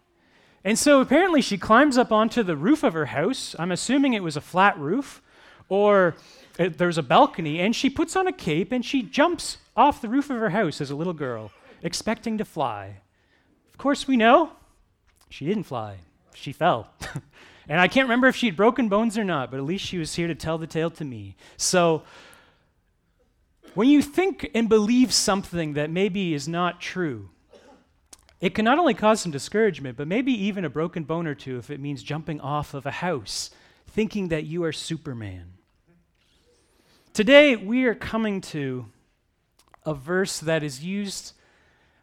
And 0.64 0.76
so 0.76 1.00
apparently 1.00 1.40
she 1.40 1.56
climbs 1.56 1.96
up 1.96 2.10
onto 2.10 2.42
the 2.42 2.56
roof 2.56 2.82
of 2.82 2.94
her 2.94 3.06
house. 3.06 3.54
I'm 3.60 3.70
assuming 3.70 4.12
it 4.12 4.24
was 4.24 4.36
a 4.36 4.40
flat 4.40 4.76
roof, 4.76 5.22
or 5.68 6.16
there's 6.58 6.98
a 6.98 7.02
balcony, 7.04 7.60
and 7.60 7.76
she 7.76 7.88
puts 7.88 8.16
on 8.16 8.26
a 8.26 8.32
cape 8.32 8.72
and 8.72 8.84
she 8.84 9.02
jumps 9.02 9.58
off 9.76 10.02
the 10.02 10.08
roof 10.08 10.30
of 10.30 10.40
her 10.40 10.50
house 10.50 10.80
as 10.80 10.90
a 10.90 10.96
little 10.96 11.12
girl, 11.12 11.52
expecting 11.80 12.36
to 12.38 12.44
fly. 12.44 12.96
Of 13.76 13.78
course, 13.78 14.08
we 14.08 14.16
know 14.16 14.52
she 15.28 15.44
didn't 15.44 15.64
fly, 15.64 15.98
she 16.32 16.50
fell. 16.50 16.88
and 17.68 17.78
I 17.78 17.88
can't 17.88 18.06
remember 18.06 18.26
if 18.26 18.34
she 18.34 18.46
had 18.46 18.56
broken 18.56 18.88
bones 18.88 19.18
or 19.18 19.22
not, 19.22 19.50
but 19.50 19.58
at 19.58 19.64
least 19.64 19.84
she 19.84 19.98
was 19.98 20.14
here 20.14 20.26
to 20.28 20.34
tell 20.34 20.56
the 20.56 20.66
tale 20.66 20.88
to 20.92 21.04
me. 21.04 21.36
So, 21.58 22.02
when 23.74 23.90
you 23.90 24.00
think 24.00 24.50
and 24.54 24.66
believe 24.66 25.12
something 25.12 25.74
that 25.74 25.90
maybe 25.90 26.32
is 26.32 26.48
not 26.48 26.80
true, 26.80 27.28
it 28.40 28.54
can 28.54 28.64
not 28.64 28.78
only 28.78 28.94
cause 28.94 29.20
some 29.20 29.30
discouragement, 29.30 29.98
but 29.98 30.08
maybe 30.08 30.32
even 30.32 30.64
a 30.64 30.70
broken 30.70 31.04
bone 31.04 31.26
or 31.26 31.34
two 31.34 31.58
if 31.58 31.68
it 31.68 31.78
means 31.78 32.02
jumping 32.02 32.40
off 32.40 32.72
of 32.72 32.86
a 32.86 32.90
house, 32.90 33.50
thinking 33.88 34.28
that 34.28 34.44
you 34.44 34.64
are 34.64 34.72
Superman. 34.72 35.52
Today, 37.12 37.56
we 37.56 37.84
are 37.84 37.94
coming 37.94 38.40
to 38.40 38.86
a 39.84 39.92
verse 39.92 40.40
that 40.40 40.62
is 40.62 40.82
used 40.82 41.34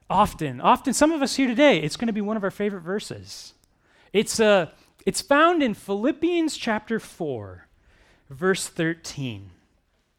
often. 0.09 0.61
Often, 0.61 0.93
some 0.93 1.11
of 1.11 1.21
us 1.21 1.35
here 1.35 1.47
today, 1.47 1.79
it's 1.79 1.97
going 1.97 2.07
to 2.07 2.13
be 2.13 2.21
one 2.21 2.37
of 2.37 2.43
our 2.43 2.51
favorite 2.51 2.81
verses. 2.81 3.53
It's, 4.11 4.39
uh, 4.39 4.67
it's 5.05 5.21
found 5.21 5.63
in 5.63 5.73
Philippians 5.73 6.55
chapter 6.57 6.99
4, 6.99 7.67
verse 8.29 8.67
13. 8.67 9.49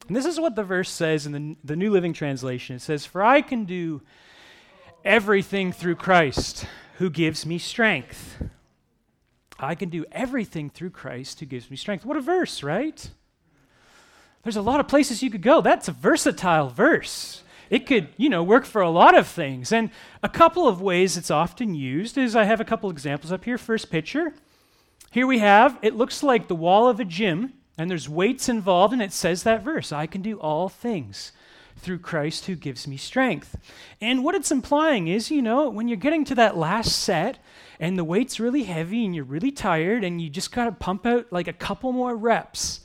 And 0.06 0.16
this 0.16 0.26
is 0.26 0.38
what 0.38 0.56
the 0.56 0.64
verse 0.64 0.90
says 0.90 1.26
in 1.26 1.32
the, 1.32 1.56
the 1.64 1.76
New 1.76 1.90
Living 1.90 2.12
Translation. 2.12 2.76
It 2.76 2.82
says, 2.82 3.06
For 3.06 3.22
I 3.22 3.40
can 3.40 3.64
do 3.64 4.02
everything 5.04 5.72
through 5.72 5.96
Christ 5.96 6.66
who 6.98 7.08
gives 7.08 7.46
me 7.46 7.58
strength. 7.58 8.42
I 9.58 9.74
can 9.74 9.88
do 9.88 10.04
everything 10.12 10.68
through 10.68 10.90
Christ 10.90 11.40
who 11.40 11.46
gives 11.46 11.70
me 11.70 11.76
strength. 11.76 12.04
What 12.04 12.16
a 12.16 12.20
verse, 12.20 12.62
right? 12.62 13.08
There's 14.42 14.56
a 14.56 14.62
lot 14.62 14.80
of 14.80 14.88
places 14.88 15.22
you 15.22 15.30
could 15.30 15.42
go. 15.42 15.60
That's 15.60 15.88
a 15.88 15.92
versatile 15.92 16.68
verse. 16.68 17.43
It 17.70 17.86
could, 17.86 18.08
you 18.16 18.28
know, 18.28 18.42
work 18.42 18.64
for 18.64 18.82
a 18.82 18.90
lot 18.90 19.16
of 19.16 19.26
things. 19.26 19.72
And 19.72 19.90
a 20.22 20.28
couple 20.28 20.68
of 20.68 20.80
ways 20.80 21.16
it's 21.16 21.30
often 21.30 21.74
used 21.74 22.18
is 22.18 22.36
I 22.36 22.44
have 22.44 22.60
a 22.60 22.64
couple 22.64 22.90
examples 22.90 23.32
up 23.32 23.44
here. 23.44 23.58
First 23.58 23.90
picture. 23.90 24.34
Here 25.10 25.26
we 25.26 25.38
have, 25.38 25.78
it 25.80 25.94
looks 25.94 26.24
like 26.24 26.48
the 26.48 26.56
wall 26.56 26.88
of 26.88 26.98
a 26.98 27.04
gym, 27.04 27.52
and 27.78 27.88
there's 27.88 28.08
weights 28.08 28.48
involved, 28.48 28.92
and 28.92 29.00
it 29.00 29.12
says 29.12 29.44
that 29.44 29.62
verse 29.62 29.92
I 29.92 30.06
can 30.06 30.22
do 30.22 30.40
all 30.40 30.68
things 30.68 31.30
through 31.76 32.00
Christ 32.00 32.46
who 32.46 32.56
gives 32.56 32.88
me 32.88 32.96
strength. 32.96 33.56
And 34.00 34.24
what 34.24 34.34
it's 34.34 34.50
implying 34.50 35.06
is, 35.06 35.30
you 35.30 35.40
know, 35.40 35.68
when 35.68 35.86
you're 35.86 35.96
getting 35.96 36.24
to 36.24 36.34
that 36.34 36.56
last 36.56 36.98
set 36.98 37.38
and 37.78 37.96
the 37.96 38.02
weight's 38.02 38.40
really 38.40 38.64
heavy 38.64 39.04
and 39.04 39.14
you're 39.14 39.24
really 39.24 39.52
tired 39.52 40.02
and 40.02 40.20
you 40.20 40.28
just 40.28 40.50
got 40.50 40.64
to 40.64 40.72
pump 40.72 41.06
out 41.06 41.32
like 41.32 41.46
a 41.46 41.52
couple 41.52 41.92
more 41.92 42.16
reps, 42.16 42.80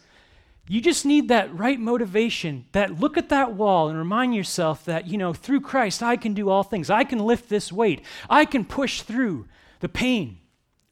you 0.72 0.82
just 0.82 1.04
need 1.04 1.30
that 1.30 1.58
right 1.58 1.80
motivation, 1.80 2.66
that 2.74 3.00
look 3.00 3.18
at 3.18 3.30
that 3.30 3.54
wall 3.54 3.90
and 3.90 3.98
remind 3.98 4.36
yourself 4.36 4.86
that, 4.86 5.08
you 5.08 5.18
know, 5.18 5.34
through 5.34 5.62
Christ, 5.62 6.04
I 6.04 6.16
can 6.16 6.36
do 6.36 6.48
all 6.50 6.62
things. 6.62 6.92
I 6.92 7.04
can 7.04 7.18
lift 7.18 7.50
this 7.50 7.72
weight. 7.72 8.04
I 8.30 8.46
can 8.46 8.64
push 8.64 9.02
through 9.02 9.48
the 9.80 9.90
pain 9.90 10.38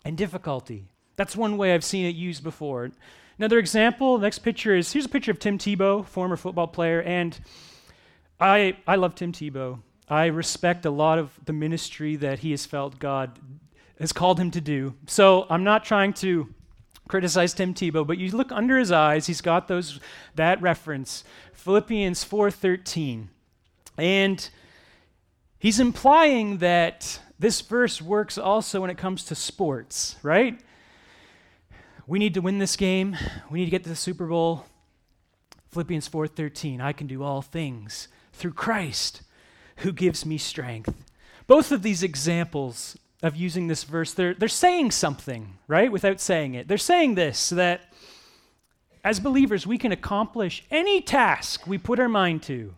and 0.03 0.17
difficulty. 0.17 0.88
That's 1.15 1.36
one 1.36 1.57
way 1.57 1.75
I've 1.75 1.84
seen 1.84 2.07
it 2.07 2.15
used 2.15 2.43
before. 2.43 2.89
Another 3.38 3.60
example, 3.60 4.17
next 4.17 4.39
picture 4.39 4.75
is 4.75 4.91
here's 4.91 5.05
a 5.05 5.10
picture 5.10 5.29
of 5.29 5.38
Tim 5.38 5.60
Tebow, 5.60 6.03
former 6.03 6.38
football 6.38 6.67
player, 6.67 7.03
and 7.03 7.39
I, 8.39 8.77
I 8.88 8.96
love 8.96 9.13
Tim 9.13 9.31
Tebow. 9.31 9.79
I 10.10 10.25
respect 10.25 10.88
a 10.88 10.89
lot 10.89 11.19
of 11.19 11.39
the 11.46 11.53
ministry 11.53 12.15
that 12.15 12.39
he 12.39 12.50
has 12.50 12.65
felt 12.65 12.98
God 12.98 13.38
has 14.00 14.12
called 14.12 14.39
him 14.39 14.50
to 14.51 14.62
do. 14.62 14.96
So 15.05 15.46
I'm 15.51 15.63
not 15.63 15.86
trying 15.86 16.13
to 16.13 16.51
criticize 17.08 17.54
Tim 17.54 17.74
Tebow, 17.74 18.06
but 18.06 18.18
you 18.18 18.32
look 18.32 18.52
under 18.52 18.78
his 18.78 18.92
eyes, 18.92 19.28
he's 19.28 19.42
got 19.42 19.68
those 19.68 20.00
that 20.36 20.62
reference, 20.62 21.24
Philippians 21.54 22.24
4:13. 22.24 23.30
And 23.98 24.50
he's 25.60 25.80
implying 25.80 26.58
that 26.60 27.20
this 27.40 27.62
verse 27.62 28.02
works 28.02 28.38
also 28.38 28.82
when 28.82 28.90
it 28.90 28.98
comes 28.98 29.24
to 29.26 29.36
sports, 29.36 30.16
right? 30.22 30.60
We 32.06 32.20
need 32.20 32.34
to 32.36 32.42
win 32.42 32.58
this 32.58 32.76
game. 32.76 33.18
We 33.50 33.60
need 33.60 33.66
to 33.66 33.72
get 33.72 33.84
to 33.84 33.90
the 33.90 33.96
Super 33.96 34.28
Bowl. 34.28 34.66
Philippians 35.72 36.08
4:13, 36.08 36.80
I 36.82 36.94
can 36.94 37.08
do 37.08 37.24
all 37.24 37.42
things 37.42 38.08
through 38.34 38.54
Christ 38.54 39.22
who 39.78 39.92
gives 39.92 40.26
me 40.26 40.38
strength. 40.38 41.04
Both 41.48 41.72
of 41.72 41.82
these 41.82 42.04
examples 42.04 42.98
of 43.24 43.36
using 43.36 43.67
this 43.67 43.83
verse, 43.83 44.13
they're, 44.13 44.33
they're 44.33 44.47
saying 44.47 44.91
something, 44.91 45.57
right, 45.67 45.91
without 45.91 46.19
saying 46.19 46.53
it. 46.53 46.67
They're 46.67 46.77
saying 46.77 47.15
this 47.15 47.50
that 47.50 47.93
as 49.03 49.19
believers, 49.19 49.65
we 49.65 49.77
can 49.77 49.91
accomplish 49.91 50.63
any 50.69 51.01
task 51.01 51.65
we 51.65 51.77
put 51.77 52.00
our 52.00 52.09
mind 52.09 52.43
to 52.43 52.74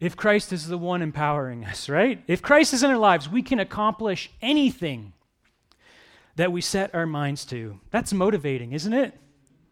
if 0.00 0.16
Christ 0.16 0.52
is 0.52 0.68
the 0.68 0.78
one 0.78 1.02
empowering 1.02 1.64
us, 1.64 1.88
right? 1.88 2.22
If 2.26 2.40
Christ 2.40 2.72
is 2.72 2.82
in 2.82 2.90
our 2.90 2.98
lives, 2.98 3.28
we 3.28 3.42
can 3.42 3.58
accomplish 3.58 4.30
anything 4.40 5.12
that 6.36 6.52
we 6.52 6.60
set 6.60 6.94
our 6.94 7.06
minds 7.06 7.44
to. 7.46 7.80
That's 7.90 8.12
motivating, 8.12 8.72
isn't 8.72 8.92
it? 8.92 9.18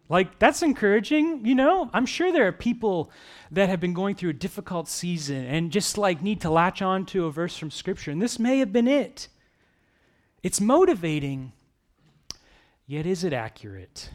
Like, 0.09 0.37
that's 0.39 0.61
encouraging, 0.61 1.45
you 1.45 1.55
know? 1.55 1.89
I'm 1.93 2.05
sure 2.05 2.31
there 2.31 2.47
are 2.47 2.53
people 2.53 3.11
that 3.51 3.69
have 3.69 3.79
been 3.79 3.93
going 3.93 4.15
through 4.15 4.31
a 4.31 4.33
difficult 4.33 4.87
season 4.87 5.45
and 5.45 5.71
just 5.71 5.97
like 5.97 6.21
need 6.21 6.41
to 6.41 6.49
latch 6.49 6.81
on 6.81 7.05
to 7.07 7.25
a 7.25 7.31
verse 7.31 7.57
from 7.57 7.71
Scripture, 7.71 8.11
and 8.11 8.21
this 8.21 8.37
may 8.37 8.59
have 8.59 8.71
been 8.71 8.87
it. 8.87 9.27
It's 10.43 10.61
motivating, 10.61 11.51
yet 12.85 13.05
is 13.05 13.23
it 13.23 13.33
accurate? 13.33 14.11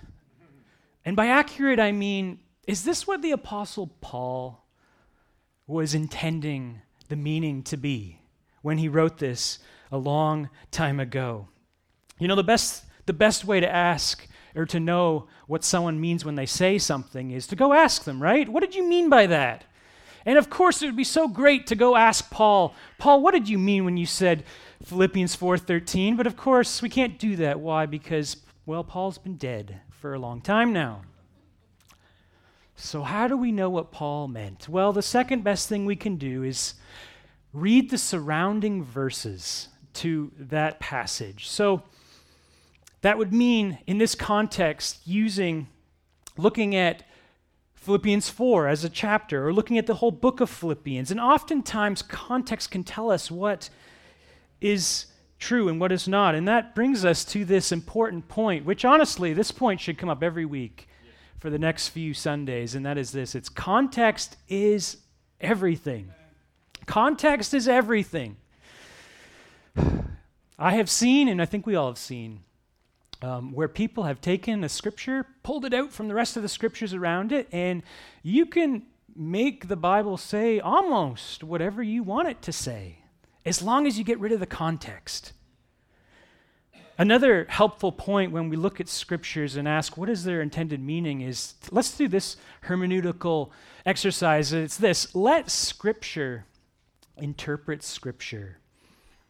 And 1.04 1.16
by 1.16 1.26
accurate, 1.26 1.80
I 1.80 1.92
mean, 1.92 2.38
is 2.66 2.84
this 2.84 3.06
what 3.06 3.22
the 3.22 3.32
Apostle 3.32 3.88
Paul 4.00 4.64
was 5.66 5.94
intending 5.94 6.80
the 7.08 7.16
meaning 7.16 7.62
to 7.64 7.76
be 7.76 8.20
when 8.62 8.78
he 8.78 8.88
wrote 8.88 9.18
this 9.18 9.58
a 9.90 9.98
long 9.98 10.48
time 10.70 11.00
ago? 11.00 11.48
You 12.18 12.28
know, 12.28 12.36
the 12.36 12.44
best, 12.44 12.84
the 13.06 13.12
best 13.12 13.44
way 13.44 13.58
to 13.58 13.68
ask 13.68 14.28
or 14.54 14.64
to 14.66 14.78
know 14.78 15.26
what 15.48 15.64
someone 15.64 16.00
means 16.00 16.24
when 16.24 16.36
they 16.36 16.46
say 16.46 16.78
something 16.78 17.32
is 17.32 17.48
to 17.48 17.56
go 17.56 17.72
ask 17.72 18.04
them, 18.04 18.22
right? 18.22 18.48
What 18.48 18.60
did 18.60 18.74
you 18.74 18.86
mean 18.86 19.08
by 19.08 19.26
that? 19.26 19.64
And 20.24 20.38
of 20.38 20.50
course, 20.50 20.82
it 20.82 20.86
would 20.86 20.96
be 20.96 21.04
so 21.04 21.26
great 21.26 21.66
to 21.66 21.74
go 21.74 21.96
ask 21.96 22.30
Paul, 22.30 22.74
Paul, 22.98 23.22
what 23.22 23.34
did 23.34 23.48
you 23.48 23.58
mean 23.58 23.84
when 23.84 23.96
you 23.96 24.06
said 24.06 24.44
Philippians 24.84 25.36
4:13? 25.36 26.16
But 26.16 26.26
of 26.26 26.36
course, 26.36 26.82
we 26.82 26.88
can't 26.88 27.18
do 27.18 27.36
that. 27.36 27.60
Why? 27.60 27.86
Because 27.86 28.36
well, 28.64 28.84
Paul's 28.84 29.18
been 29.18 29.36
dead 29.36 29.80
for 29.90 30.14
a 30.14 30.18
long 30.18 30.40
time 30.40 30.72
now. 30.72 31.02
So 32.76 33.02
how 33.02 33.28
do 33.28 33.36
we 33.36 33.52
know 33.52 33.70
what 33.70 33.92
Paul 33.92 34.28
meant? 34.28 34.68
Well, 34.68 34.92
the 34.92 35.02
second 35.02 35.44
best 35.44 35.68
thing 35.68 35.84
we 35.84 35.96
can 35.96 36.16
do 36.16 36.42
is 36.42 36.74
read 37.52 37.90
the 37.90 37.98
surrounding 37.98 38.82
verses 38.82 39.68
to 39.94 40.32
that 40.38 40.80
passage. 40.80 41.48
So 41.48 41.82
that 43.02 43.18
would 43.18 43.32
mean, 43.32 43.78
in 43.86 43.98
this 43.98 44.14
context, 44.14 45.00
using, 45.04 45.68
looking 46.36 46.74
at 46.74 47.04
Philippians 47.74 48.28
4 48.28 48.68
as 48.68 48.84
a 48.84 48.88
chapter, 48.88 49.46
or 49.46 49.52
looking 49.52 49.76
at 49.76 49.86
the 49.86 49.96
whole 49.96 50.12
book 50.12 50.40
of 50.40 50.48
Philippians. 50.48 51.10
And 51.10 51.20
oftentimes, 51.20 52.00
context 52.00 52.70
can 52.70 52.84
tell 52.84 53.10
us 53.10 53.30
what 53.30 53.70
is 54.62 55.06
true 55.38 55.68
and 55.68 55.80
what 55.80 55.92
is 55.92 56.06
not. 56.08 56.34
And 56.34 56.46
that 56.48 56.74
brings 56.74 57.04
us 57.04 57.24
to 57.26 57.44
this 57.44 57.72
important 57.72 58.28
point, 58.28 58.64
which 58.64 58.84
honestly, 58.84 59.32
this 59.32 59.50
point 59.50 59.80
should 59.80 59.98
come 59.98 60.08
up 60.08 60.22
every 60.22 60.44
week 60.44 60.88
for 61.38 61.50
the 61.50 61.58
next 61.58 61.88
few 61.88 62.14
Sundays, 62.14 62.76
and 62.76 62.86
that 62.86 62.96
is 62.96 63.10
this 63.10 63.34
it's 63.34 63.48
context 63.48 64.36
is 64.48 64.98
everything. 65.40 66.12
Context 66.86 67.52
is 67.52 67.66
everything. 67.66 68.36
I 70.58 70.74
have 70.74 70.88
seen, 70.88 71.26
and 71.26 71.42
I 71.42 71.46
think 71.46 71.66
we 71.66 71.74
all 71.74 71.88
have 71.88 71.98
seen, 71.98 72.44
um, 73.22 73.52
where 73.52 73.66
people 73.66 74.04
have 74.04 74.20
taken 74.20 74.62
a 74.62 74.68
scripture, 74.68 75.26
pulled 75.42 75.64
it 75.64 75.74
out 75.74 75.92
from 75.92 76.06
the 76.06 76.14
rest 76.14 76.36
of 76.36 76.44
the 76.44 76.48
scriptures 76.48 76.94
around 76.94 77.32
it, 77.32 77.48
and 77.50 77.82
you 78.22 78.46
can 78.46 78.82
make 79.16 79.66
the 79.66 79.76
Bible 79.76 80.16
say 80.16 80.60
almost 80.60 81.42
whatever 81.42 81.82
you 81.82 82.04
want 82.04 82.28
it 82.28 82.40
to 82.42 82.52
say. 82.52 83.01
As 83.44 83.62
long 83.62 83.86
as 83.86 83.98
you 83.98 84.04
get 84.04 84.20
rid 84.20 84.32
of 84.32 84.40
the 84.40 84.46
context. 84.46 85.32
Another 86.98 87.46
helpful 87.48 87.90
point 87.90 88.32
when 88.32 88.48
we 88.48 88.56
look 88.56 88.80
at 88.80 88.88
scriptures 88.88 89.56
and 89.56 89.66
ask 89.66 89.96
what 89.96 90.08
is 90.08 90.24
their 90.24 90.42
intended 90.42 90.80
meaning 90.80 91.22
is 91.22 91.54
let's 91.70 91.96
do 91.96 92.06
this 92.06 92.36
hermeneutical 92.66 93.50
exercise. 93.86 94.52
It's 94.52 94.76
this 94.76 95.14
let 95.14 95.50
scripture 95.50 96.46
interpret 97.16 97.82
scripture. 97.82 98.58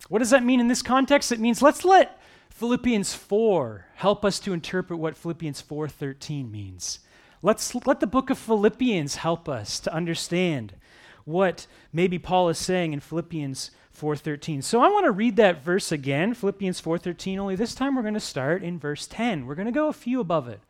What 0.09 0.19
does 0.19 0.31
that 0.31 0.45
mean 0.45 0.61
in 0.61 0.69
this 0.69 0.83
context? 0.83 1.31
It 1.31 1.41
means 1.41 1.63
let's 1.63 1.85
let 1.85 2.21
Philippians 2.51 3.15
4 3.15 3.87
help 3.95 4.25
us 4.25 4.39
to 4.41 4.53
interpret 4.53 4.99
what 4.99 5.17
Philippians 5.17 5.63
4:13 5.63 6.51
means. 6.51 6.99
Let's 7.41 7.75
let 7.87 8.01
the 8.01 8.07
book 8.07 8.29
of 8.29 8.39
Philippians 8.39 9.17
help 9.17 9.49
us 9.49 9.81
to 9.81 9.95
understand 9.95 10.75
what 11.25 11.67
maybe 11.93 12.19
Paul 12.19 12.49
is 12.49 12.59
saying 12.59 12.93
in 12.93 13.01
Philippians 13.01 13.71
4:13. 13.93 14.63
So 14.63 14.81
I 14.81 14.89
want 14.89 15.05
to 15.05 15.13
read 15.13 15.37
that 15.37 15.63
verse 15.63 15.93
again, 15.93 16.35
Philippians 16.35 16.81
4:13, 16.81 17.39
only 17.39 17.57
this 17.57 17.75
time 17.75 17.95
we're 17.95 18.03
going 18.03 18.15
to 18.15 18.21
start 18.21 18.63
in 18.63 18.79
verse 18.79 19.07
10. 19.07 19.47
We're 19.47 19.55
going 19.55 19.67
to 19.67 19.73
go 19.73 19.89
a 19.89 19.93
few 19.93 20.21
above 20.21 20.49
it. 20.49 20.61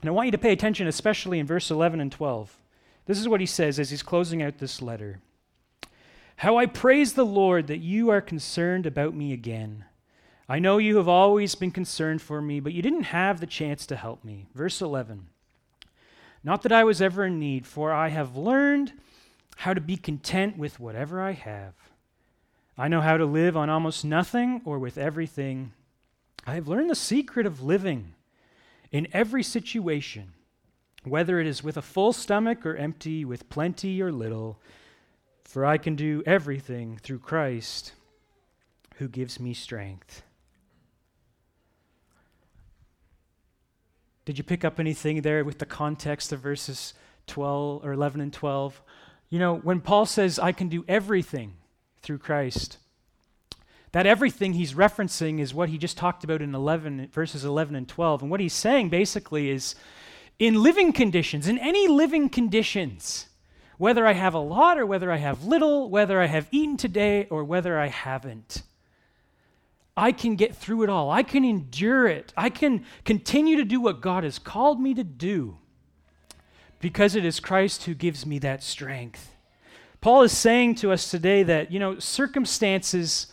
And 0.00 0.08
I 0.08 0.12
want 0.12 0.26
you 0.26 0.32
to 0.32 0.38
pay 0.38 0.52
attention 0.52 0.86
especially 0.86 1.38
in 1.38 1.46
verse 1.46 1.70
11 1.70 2.00
and 2.00 2.10
12. 2.10 2.58
This 3.06 3.18
is 3.18 3.28
what 3.28 3.40
he 3.40 3.46
says 3.46 3.78
as 3.78 3.90
he's 3.90 4.02
closing 4.02 4.42
out 4.42 4.58
this 4.58 4.82
letter. 4.82 5.20
How 6.36 6.56
I 6.56 6.66
praise 6.66 7.12
the 7.12 7.26
Lord 7.26 7.66
that 7.68 7.78
you 7.78 8.10
are 8.10 8.20
concerned 8.20 8.86
about 8.86 9.14
me 9.14 9.32
again. 9.32 9.84
I 10.48 10.58
know 10.58 10.78
you 10.78 10.96
have 10.96 11.08
always 11.08 11.54
been 11.54 11.70
concerned 11.70 12.20
for 12.20 12.42
me, 12.42 12.58
but 12.60 12.72
you 12.72 12.82
didn't 12.82 13.04
have 13.04 13.40
the 13.40 13.46
chance 13.46 13.86
to 13.86 13.96
help 13.96 14.24
me. 14.24 14.48
Verse 14.54 14.82
11. 14.82 15.28
Not 16.44 16.62
that 16.62 16.72
I 16.72 16.84
was 16.84 17.00
ever 17.00 17.24
in 17.24 17.38
need, 17.38 17.66
for 17.66 17.92
I 17.92 18.08
have 18.08 18.36
learned 18.36 18.92
how 19.56 19.74
to 19.74 19.80
be 19.80 19.96
content 19.96 20.58
with 20.58 20.80
whatever 20.80 21.20
I 21.20 21.32
have. 21.32 21.74
I 22.76 22.88
know 22.88 23.00
how 23.00 23.16
to 23.16 23.26
live 23.26 23.56
on 23.56 23.70
almost 23.70 24.04
nothing 24.04 24.62
or 24.64 24.78
with 24.78 24.98
everything. 24.98 25.72
I 26.46 26.54
have 26.54 26.66
learned 26.66 26.90
the 26.90 26.96
secret 26.96 27.46
of 27.46 27.62
living 27.62 28.14
in 28.90 29.06
every 29.12 29.42
situation, 29.42 30.32
whether 31.04 31.38
it 31.38 31.46
is 31.46 31.62
with 31.62 31.76
a 31.76 31.82
full 31.82 32.12
stomach 32.12 32.66
or 32.66 32.74
empty, 32.74 33.24
with 33.24 33.48
plenty 33.48 34.02
or 34.02 34.10
little, 34.10 34.58
for 35.44 35.64
I 35.64 35.78
can 35.78 35.94
do 35.94 36.22
everything 36.26 36.98
through 37.02 37.20
Christ 37.20 37.92
who 38.96 39.08
gives 39.08 39.38
me 39.38 39.54
strength. 39.54 40.22
Did 44.24 44.38
you 44.38 44.44
pick 44.44 44.64
up 44.64 44.78
anything 44.78 45.22
there 45.22 45.44
with 45.44 45.58
the 45.58 45.66
context 45.66 46.32
of 46.32 46.40
verses 46.40 46.94
12 47.26 47.84
or 47.84 47.92
11 47.92 48.20
and 48.20 48.32
12? 48.32 48.80
You 49.30 49.38
know, 49.38 49.56
when 49.56 49.80
Paul 49.80 50.06
says, 50.06 50.38
I 50.38 50.52
can 50.52 50.68
do 50.68 50.84
everything 50.86 51.54
through 52.02 52.18
Christ, 52.18 52.78
that 53.92 54.06
everything 54.06 54.52
he's 54.52 54.74
referencing 54.74 55.40
is 55.40 55.52
what 55.52 55.68
he 55.68 55.78
just 55.78 55.96
talked 55.96 56.24
about 56.24 56.40
in 56.40 56.54
11, 56.54 57.08
verses 57.12 57.44
11 57.44 57.74
and 57.74 57.88
12. 57.88 58.22
And 58.22 58.30
what 58.30 58.40
he's 58.40 58.54
saying 58.54 58.90
basically 58.90 59.50
is 59.50 59.74
in 60.38 60.62
living 60.62 60.92
conditions, 60.92 61.48
in 61.48 61.58
any 61.58 61.88
living 61.88 62.28
conditions, 62.28 63.26
whether 63.76 64.06
I 64.06 64.12
have 64.12 64.34
a 64.34 64.38
lot 64.38 64.78
or 64.78 64.86
whether 64.86 65.10
I 65.10 65.16
have 65.16 65.44
little, 65.44 65.90
whether 65.90 66.20
I 66.20 66.26
have 66.26 66.48
eaten 66.50 66.76
today 66.76 67.26
or 67.30 67.42
whether 67.44 67.78
I 67.78 67.88
haven't, 67.88 68.62
I 69.96 70.12
can 70.12 70.36
get 70.36 70.56
through 70.56 70.84
it 70.84 70.88
all. 70.88 71.10
I 71.10 71.22
can 71.22 71.44
endure 71.44 72.06
it. 72.06 72.32
I 72.36 72.48
can 72.48 72.84
continue 73.04 73.56
to 73.56 73.64
do 73.64 73.80
what 73.80 74.00
God 74.00 74.24
has 74.24 74.38
called 74.38 74.80
me 74.80 74.94
to 74.94 75.04
do 75.04 75.58
because 76.80 77.14
it 77.14 77.24
is 77.24 77.40
Christ 77.40 77.84
who 77.84 77.94
gives 77.94 78.24
me 78.26 78.38
that 78.40 78.62
strength. 78.62 79.34
Paul 80.00 80.22
is 80.22 80.36
saying 80.36 80.76
to 80.76 80.90
us 80.90 81.10
today 81.10 81.42
that, 81.44 81.70
you 81.70 81.78
know, 81.78 81.98
circumstances 81.98 83.32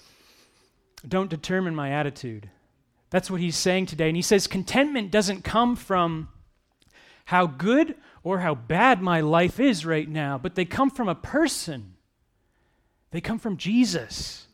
don't 1.08 1.30
determine 1.30 1.74
my 1.74 1.92
attitude. 1.92 2.50
That's 3.10 3.32
what 3.32 3.42
he's 3.42 3.58
saying 3.58 3.88
today. 3.88 4.08
And 4.08 4.16
he 4.16 4.22
says 4.22 4.46
contentment 4.46 5.12
doesn't 5.12 5.44
come 5.44 5.76
from 5.76 6.30
how 7.26 7.48
good 7.48 7.96
or 8.22 8.40
how 8.40 8.54
bad 8.54 9.02
my 9.02 9.22
life 9.22 9.60
is 9.60 9.86
right 9.86 10.08
now, 10.08 10.38
but 10.38 10.56
they 10.56 10.66
come 10.66 10.90
from 10.90 11.08
a 11.08 11.16
person. 11.16 11.96
They 13.12 13.22
come 13.22 13.40
from 13.40 13.58
Jesus, 13.58 14.48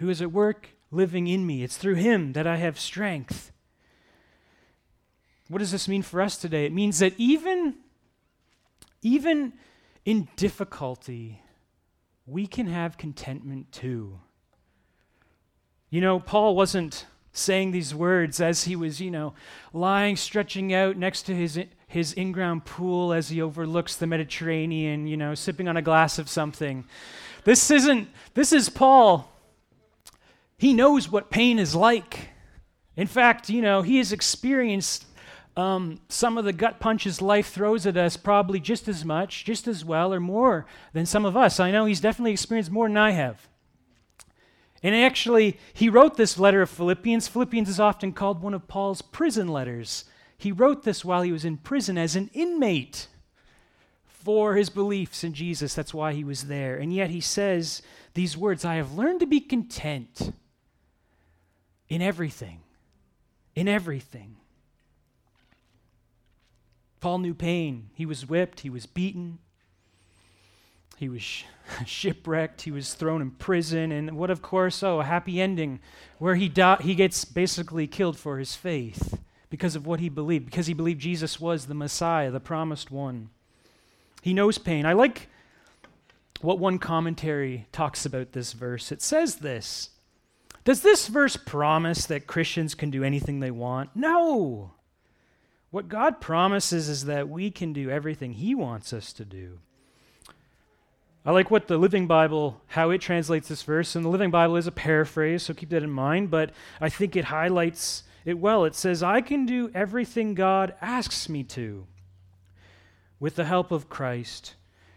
who 0.00 0.08
is 0.08 0.20
at 0.20 0.32
work 0.32 0.70
living 0.90 1.26
in 1.26 1.46
me. 1.46 1.62
It's 1.62 1.76
through 1.76 1.94
him 1.94 2.32
that 2.32 2.46
I 2.46 2.56
have 2.56 2.80
strength. 2.80 3.52
What 5.48 5.58
does 5.58 5.72
this 5.72 5.88
mean 5.88 6.02
for 6.02 6.20
us 6.20 6.36
today? 6.36 6.64
It 6.64 6.72
means 6.72 7.00
that 7.00 7.12
even, 7.18 7.74
even 9.02 9.52
in 10.04 10.28
difficulty, 10.36 11.42
we 12.26 12.46
can 12.46 12.66
have 12.66 12.96
contentment 12.96 13.72
too. 13.72 14.20
You 15.90 16.00
know, 16.00 16.18
Paul 16.18 16.56
wasn't 16.56 17.04
saying 17.32 17.72
these 17.72 17.94
words 17.94 18.40
as 18.40 18.64
he 18.64 18.76
was, 18.76 19.00
you 19.00 19.10
know, 19.10 19.34
lying, 19.72 20.16
stretching 20.16 20.72
out 20.72 20.96
next 20.96 21.22
to 21.22 21.34
his, 21.34 21.60
his 21.86 22.12
in 22.14 22.32
ground 22.32 22.64
pool 22.64 23.12
as 23.12 23.28
he 23.28 23.42
overlooks 23.42 23.96
the 23.96 24.06
Mediterranean, 24.06 25.06
you 25.06 25.16
know, 25.16 25.34
sipping 25.34 25.68
on 25.68 25.76
a 25.76 25.82
glass 25.82 26.18
of 26.18 26.28
something. 26.28 26.84
This 27.44 27.70
isn't, 27.70 28.08
this 28.32 28.52
is 28.52 28.70
Paul. 28.70 29.30
He 30.60 30.74
knows 30.74 31.10
what 31.10 31.30
pain 31.30 31.58
is 31.58 31.74
like. 31.74 32.28
In 32.94 33.06
fact, 33.06 33.48
you 33.48 33.62
know, 33.62 33.80
he 33.80 33.96
has 33.96 34.12
experienced 34.12 35.06
um, 35.56 36.02
some 36.10 36.36
of 36.36 36.44
the 36.44 36.52
gut 36.52 36.78
punches 36.80 37.22
life 37.22 37.48
throws 37.48 37.86
at 37.86 37.96
us 37.96 38.18
probably 38.18 38.60
just 38.60 38.86
as 38.86 39.02
much, 39.02 39.46
just 39.46 39.66
as 39.66 39.86
well, 39.86 40.12
or 40.12 40.20
more 40.20 40.66
than 40.92 41.06
some 41.06 41.24
of 41.24 41.34
us. 41.34 41.60
I 41.60 41.70
know 41.70 41.86
he's 41.86 42.02
definitely 42.02 42.32
experienced 42.32 42.70
more 42.70 42.88
than 42.88 42.98
I 42.98 43.12
have. 43.12 43.48
And 44.82 44.94
actually, 44.94 45.58
he 45.72 45.88
wrote 45.88 46.18
this 46.18 46.38
letter 46.38 46.60
of 46.60 46.68
Philippians. 46.68 47.26
Philippians 47.26 47.70
is 47.70 47.80
often 47.80 48.12
called 48.12 48.42
one 48.42 48.52
of 48.52 48.68
Paul's 48.68 49.00
prison 49.00 49.48
letters. 49.48 50.04
He 50.36 50.52
wrote 50.52 50.82
this 50.82 51.06
while 51.06 51.22
he 51.22 51.32
was 51.32 51.46
in 51.46 51.56
prison 51.56 51.96
as 51.96 52.16
an 52.16 52.28
inmate 52.34 53.06
for 54.04 54.56
his 54.56 54.68
beliefs 54.68 55.24
in 55.24 55.32
Jesus. 55.32 55.74
That's 55.74 55.94
why 55.94 56.12
he 56.12 56.22
was 56.22 56.48
there. 56.48 56.76
And 56.76 56.92
yet 56.92 57.08
he 57.08 57.22
says 57.22 57.80
these 58.12 58.36
words 58.36 58.62
I 58.62 58.74
have 58.74 58.92
learned 58.92 59.20
to 59.20 59.26
be 59.26 59.40
content 59.40 60.34
in 61.90 62.00
everything. 62.00 62.60
In 63.54 63.68
everything. 63.68 64.36
Paul 67.00 67.18
knew 67.18 67.34
pain. 67.34 67.90
He 67.94 68.06
was 68.06 68.26
whipped, 68.26 68.60
he 68.60 68.70
was 68.70 68.86
beaten, 68.86 69.38
he 70.96 71.08
was 71.08 71.22
sh- 71.22 71.44
shipwrecked, 71.86 72.62
he 72.62 72.70
was 72.70 72.94
thrown 72.94 73.20
in 73.20 73.32
prison, 73.32 73.90
and 73.90 74.16
what, 74.16 74.30
of 74.30 74.42
course, 74.42 74.82
oh, 74.82 75.00
a 75.00 75.04
happy 75.04 75.40
ending 75.40 75.80
where 76.18 76.36
he, 76.36 76.48
di- 76.48 76.76
he 76.82 76.94
gets 76.94 77.24
basically 77.24 77.86
killed 77.86 78.18
for 78.18 78.38
his 78.38 78.54
faith 78.54 79.18
because 79.48 79.74
of 79.74 79.86
what 79.86 80.00
he 80.00 80.08
believed, 80.08 80.44
because 80.44 80.66
he 80.66 80.74
believed 80.74 81.00
Jesus 81.00 81.40
was 81.40 81.66
the 81.66 81.74
Messiah, 81.74 82.30
the 82.30 82.38
promised 82.38 82.90
one. 82.90 83.30
He 84.22 84.34
knows 84.34 84.58
pain. 84.58 84.84
I 84.84 84.92
like 84.92 85.28
what 86.42 86.58
one 86.58 86.78
commentary 86.78 87.66
talks 87.72 88.04
about 88.04 88.32
this 88.32 88.52
verse. 88.52 88.92
It 88.92 89.00
says 89.00 89.36
this 89.36 89.90
Does 90.64 90.82
this 90.82 91.06
verse 91.08 91.36
promise 91.36 92.06
that 92.06 92.26
Christians 92.26 92.74
can 92.74 92.90
do 92.90 93.02
anything 93.02 93.40
they 93.40 93.50
want? 93.50 93.90
No. 93.94 94.72
What 95.70 95.88
God 95.88 96.20
promises 96.20 96.88
is 96.88 97.04
that 97.06 97.28
we 97.28 97.50
can 97.50 97.72
do 97.72 97.90
everything 97.90 98.32
He 98.32 98.54
wants 98.54 98.92
us 98.92 99.12
to 99.14 99.24
do. 99.24 99.58
I 101.24 101.32
like 101.32 101.50
what 101.50 101.68
the 101.68 101.78
Living 101.78 102.06
Bible, 102.06 102.60
how 102.66 102.90
it 102.90 103.00
translates 103.00 103.48
this 103.48 103.62
verse. 103.62 103.94
And 103.94 104.04
the 104.04 104.08
Living 104.08 104.30
Bible 104.30 104.56
is 104.56 104.66
a 104.66 104.72
paraphrase, 104.72 105.42
so 105.42 105.54
keep 105.54 105.68
that 105.70 105.82
in 105.82 105.90
mind, 105.90 106.30
but 106.30 106.50
I 106.80 106.88
think 106.88 107.14
it 107.14 107.26
highlights 107.26 108.04
it 108.24 108.38
well. 108.38 108.64
It 108.64 108.74
says, 108.74 109.02
I 109.02 109.20
can 109.20 109.46
do 109.46 109.70
everything 109.74 110.34
God 110.34 110.74
asks 110.80 111.28
me 111.28 111.44
to 111.44 111.86
with 113.18 113.36
the 113.36 113.44
help 113.44 113.70
of 113.70 113.88
Christ 113.88 114.54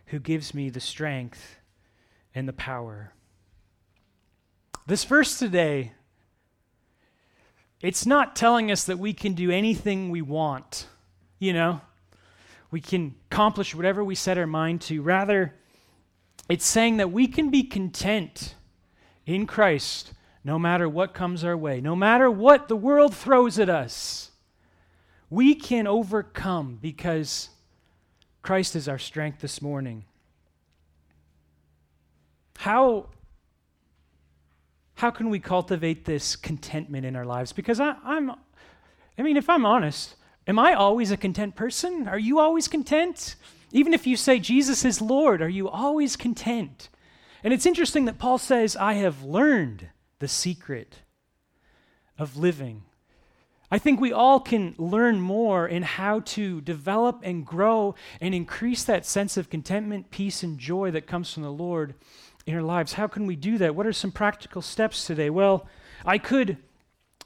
who 0.07 0.19
gives 0.19 0.53
me 0.53 0.69
the 0.69 0.79
strength 0.79 1.57
and 2.33 2.47
the 2.47 2.53
power. 2.53 3.13
This 4.85 5.03
verse 5.05 5.37
today 5.39 5.93
it's 7.83 8.05
not 8.05 8.35
telling 8.35 8.71
us 8.71 8.85
that 8.85 8.97
we 8.97 9.11
can 9.11 9.33
do 9.33 9.51
anything 9.51 10.09
we 10.09 10.21
want, 10.21 10.87
you 11.37 11.51
know? 11.51 11.81
We 12.71 12.79
can 12.79 13.15
accomplish 13.29 13.75
whatever 13.75 14.01
we 14.05 14.15
set 14.15 14.37
our 14.37 14.47
mind 14.47 14.79
to. 14.83 15.01
Rather, 15.01 15.53
it's 16.47 16.65
saying 16.65 16.97
that 16.97 17.11
we 17.11 17.27
can 17.27 17.49
be 17.49 17.63
content 17.63 18.55
in 19.25 19.45
Christ 19.45 20.13
no 20.45 20.57
matter 20.57 20.87
what 20.87 21.13
comes 21.13 21.43
our 21.43 21.57
way, 21.57 21.81
no 21.81 21.93
matter 21.93 22.31
what 22.31 22.69
the 22.69 22.75
world 22.75 23.13
throws 23.13 23.59
at 23.59 23.69
us. 23.69 24.31
We 25.29 25.53
can 25.53 25.85
overcome 25.85 26.79
because 26.81 27.49
Christ 28.41 28.77
is 28.77 28.87
our 28.87 28.97
strength 28.97 29.41
this 29.41 29.61
morning. 29.61 30.05
How 32.57 33.07
how 34.95 35.11
can 35.11 35.29
we 35.29 35.39
cultivate 35.39 36.05
this 36.05 36.35
contentment 36.35 37.05
in 37.05 37.15
our 37.15 37.25
lives? 37.25 37.51
Because 37.51 37.79
I, 37.79 37.95
am 38.05 38.35
I 39.17 39.21
mean, 39.21 39.37
if 39.37 39.49
I'm 39.49 39.65
honest, 39.65 40.15
am 40.47 40.59
I 40.59 40.73
always 40.73 41.11
a 41.11 41.17
content 41.17 41.55
person? 41.55 42.07
Are 42.07 42.19
you 42.19 42.39
always 42.39 42.67
content? 42.67 43.35
Even 43.71 43.93
if 43.93 44.05
you 44.05 44.15
say 44.15 44.39
Jesus 44.39 44.85
is 44.85 45.01
Lord, 45.01 45.41
are 45.41 45.49
you 45.49 45.67
always 45.67 46.15
content? 46.15 46.89
And 47.43 47.53
it's 47.53 47.65
interesting 47.65 48.05
that 48.05 48.19
Paul 48.19 48.37
says, 48.37 48.75
I 48.75 48.93
have 48.93 49.23
learned 49.23 49.89
the 50.19 50.27
secret 50.27 50.99
of 52.17 52.37
living. 52.37 52.83
I 53.69 53.79
think 53.79 53.99
we 53.99 54.13
all 54.13 54.39
can 54.39 54.75
learn 54.77 55.19
more 55.19 55.67
in 55.67 55.81
how 55.81 56.19
to 56.19 56.61
develop 56.61 57.21
and 57.23 57.45
grow 57.45 57.95
and 58.21 58.35
increase 58.35 58.83
that 58.83 59.05
sense 59.05 59.35
of 59.35 59.49
contentment, 59.49 60.11
peace, 60.11 60.43
and 60.43 60.59
joy 60.59 60.91
that 60.91 61.07
comes 61.07 61.33
from 61.33 61.41
the 61.41 61.51
Lord 61.51 61.95
in 62.45 62.55
our 62.55 62.61
lives. 62.61 62.93
How 62.93 63.07
can 63.07 63.25
we 63.25 63.35
do 63.35 63.57
that? 63.57 63.75
What 63.75 63.87
are 63.87 63.93
some 63.93 64.11
practical 64.11 64.61
steps 64.61 65.05
today? 65.05 65.29
Well, 65.29 65.67
I 66.05 66.17
could 66.17 66.57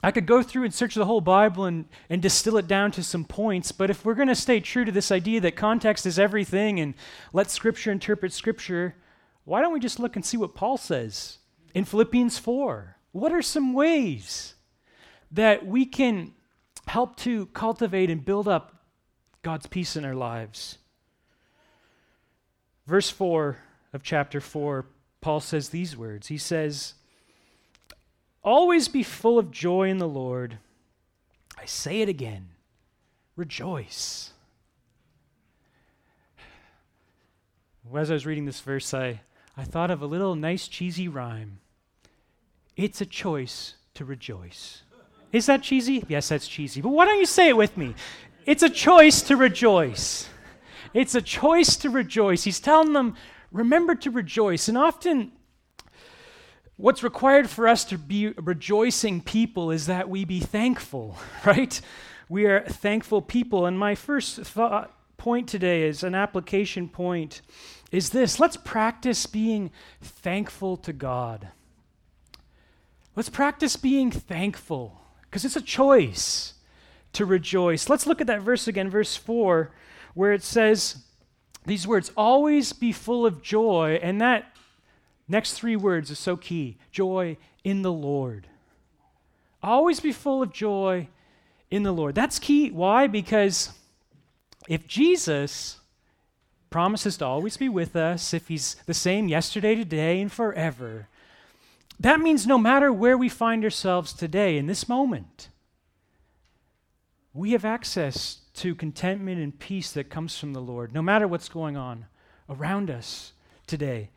I 0.04 0.12
could 0.12 0.28
go 0.28 0.44
through 0.44 0.64
and 0.64 0.74
search 0.74 0.94
the 0.94 1.06
whole 1.06 1.22
Bible 1.22 1.66
and, 1.66 1.86
and 2.10 2.22
distill 2.22 2.58
it 2.58 2.68
down 2.68 2.92
to 2.92 3.04
some 3.04 3.26
points, 3.26 3.72
but 3.72 3.90
if 3.90 4.06
we're 4.06 4.14
going 4.14 4.28
to 4.28 4.36
stay 4.36 4.60
true 4.60 4.86
to 4.86 4.92
this 4.92 5.12
idea 5.12 5.42
that 5.42 5.56
context 5.56 6.06
is 6.06 6.20
everything 6.20 6.80
and 6.80 6.94
let 7.34 7.50
Scripture 7.50 7.92
interpret 7.92 8.32
Scripture, 8.32 8.96
why 9.44 9.60
don't 9.60 9.74
we 9.74 9.80
just 9.80 10.00
look 10.00 10.16
and 10.16 10.24
see 10.24 10.38
what 10.38 10.54
Paul 10.54 10.78
says 10.78 11.40
in 11.74 11.84
Philippians 11.84 12.38
4? 12.38 12.96
What 13.12 13.32
are 13.32 13.42
some 13.42 13.74
ways 13.74 14.54
that 15.32 15.66
we 15.66 15.86
can 15.86 16.34
help 16.86 17.16
to 17.18 17.48
cultivate 17.48 18.12
and 18.12 18.24
build 18.24 18.48
up 18.48 18.84
God's 19.42 19.66
peace 19.66 19.96
in 19.96 20.06
our 20.06 20.16
lives? 20.16 20.78
Verse 22.86 23.10
4 23.10 23.58
of 23.94 24.04
chapter 24.04 24.40
4, 24.40 24.86
Paul 25.22 25.40
says 25.40 25.70
these 25.70 25.98
words 25.98 26.28
He 26.28 26.38
says, 26.38 26.94
Always 28.44 28.88
be 28.88 29.04
full 29.04 29.38
of 29.38 29.52
joy 29.52 29.90
in 29.90 29.98
the 29.98 30.08
Lord. 30.08 30.58
I 31.58 31.66
say 31.66 32.02
it 32.02 32.10
again 32.10 32.50
rejoice. 33.36 34.32
As 37.96 38.12
I 38.12 38.14
was 38.14 38.26
reading 38.26 38.46
this 38.46 38.60
verse, 38.60 38.94
I, 38.94 39.22
I 39.56 39.64
thought 39.64 39.92
of 39.92 40.02
a 40.02 40.06
little 40.06 40.36
nice 40.36 40.68
cheesy 40.68 41.08
rhyme. 41.08 41.60
It's 42.76 43.00
a 43.00 43.06
choice 43.06 43.76
to 43.94 44.04
rejoice. 44.04 44.82
Is 45.32 45.46
that 45.46 45.64
cheesy? 45.64 46.04
Yes, 46.08 46.30
that's 46.30 46.48
cheesy. 46.48 46.82
But 46.82 46.90
why 46.90 47.06
don't 47.06 47.20
you 47.20 47.26
say 47.26 47.50
it 47.50 47.58
with 47.58 47.78
me? 47.78 47.96
It's 48.46 48.64
a 48.64 48.70
choice 48.70 49.22
to 49.24 49.36
rejoice. 49.36 50.28
It's 50.94 51.16
a 51.16 51.22
choice 51.22 51.76
to 51.78 51.90
rejoice. 51.90 52.44
He's 52.44 52.60
telling 52.60 52.94
them, 52.94 53.16
remember 53.52 53.96
to 53.96 54.12
rejoice. 54.12 54.68
And 54.68 54.78
often 54.78 55.32
What's 56.80 57.02
required 57.02 57.50
for 57.50 57.68
us 57.68 57.84
to 57.86 57.98
be 57.98 58.28
rejoicing 58.38 59.22
people 59.22 59.72
is 59.72 59.88
that 59.88 60.10
we 60.10 60.26
be 60.26 60.40
thankful, 60.40 61.18
right? 61.46 61.82
We 62.30 62.46
are 62.46 62.62
thankful 62.62 63.24
people. 63.24 63.66
And 63.66 63.80
my 63.80 63.96
first 63.96 64.36
thought, 64.42 64.94
point 65.18 65.50
today 65.50 65.84
is 65.84 66.04
an 66.04 66.14
application 66.14 66.88
point 66.88 67.42
is 67.92 68.12
this 68.12 68.40
let's 68.40 68.58
practice 68.58 69.26
being 69.26 69.72
thankful 70.02 70.78
to 70.78 70.94
God. 70.94 71.50
Let's 73.16 73.30
practice 73.30 73.76
being 73.76 74.12
thankful 74.12 75.02
because 75.24 75.44
it's 75.44 75.56
a 75.56 75.62
choice 75.62 76.54
to 77.14 77.26
rejoice. 77.26 77.90
Let's 77.90 78.06
look 78.06 78.22
at 78.22 78.28
that 78.28 78.42
verse 78.42 78.68
again, 78.68 78.92
verse 78.92 79.16
4, 79.16 79.72
where 80.14 80.34
it 80.34 80.44
says 80.44 81.04
these 81.68 81.86
words 81.86 82.12
always 82.18 82.74
be 82.74 82.92
full 82.92 83.26
of 83.26 83.42
joy. 83.42 84.00
And 84.02 84.20
that 84.22 84.58
Next 85.28 85.54
three 85.54 85.76
words 85.76 86.10
is 86.10 86.20
so 86.20 86.38
key 86.38 86.78
joy 86.92 87.38
in 87.64 87.82
the 87.82 87.92
Lord. 87.92 88.48
Always 89.62 90.00
be 90.00 90.12
full 90.12 90.42
of 90.42 90.54
joy 90.54 91.10
in 91.70 91.84
the 91.84 91.92
Lord. 91.92 92.16
That's 92.16 92.40
key. 92.40 92.72
Why? 92.72 93.08
Because 93.08 93.72
if 94.70 94.88
Jesus 94.88 95.80
promises 96.70 97.18
to 97.18 97.26
always 97.26 97.58
be 97.58 97.68
with 97.68 97.96
us, 97.96 98.34
if 98.34 98.48
he's 98.48 98.76
the 98.86 98.94
same 98.94 99.28
yesterday, 99.28 99.76
today, 99.76 100.22
and 100.22 100.32
forever, 100.32 101.08
that 102.00 102.20
means 102.22 102.48
no 102.48 102.58
matter 102.58 102.94
where 102.94 103.18
we 103.18 103.28
find 103.28 103.64
ourselves 103.64 104.14
today, 104.14 104.58
in 104.58 104.68
this 104.68 104.88
moment, 104.88 105.50
we 107.34 107.52
have 107.52 107.66
access 107.66 108.40
to 108.58 108.76
contentment 108.76 109.40
and 109.40 109.58
peace 109.58 109.92
that 109.92 110.10
comes 110.10 110.38
from 110.38 110.54
the 110.54 110.62
Lord, 110.62 110.94
no 110.94 111.02
matter 111.02 111.28
what's 111.28 111.50
going 111.50 111.78
on 111.78 112.08
around 112.50 112.90
us 112.90 113.34
today. 113.68 114.10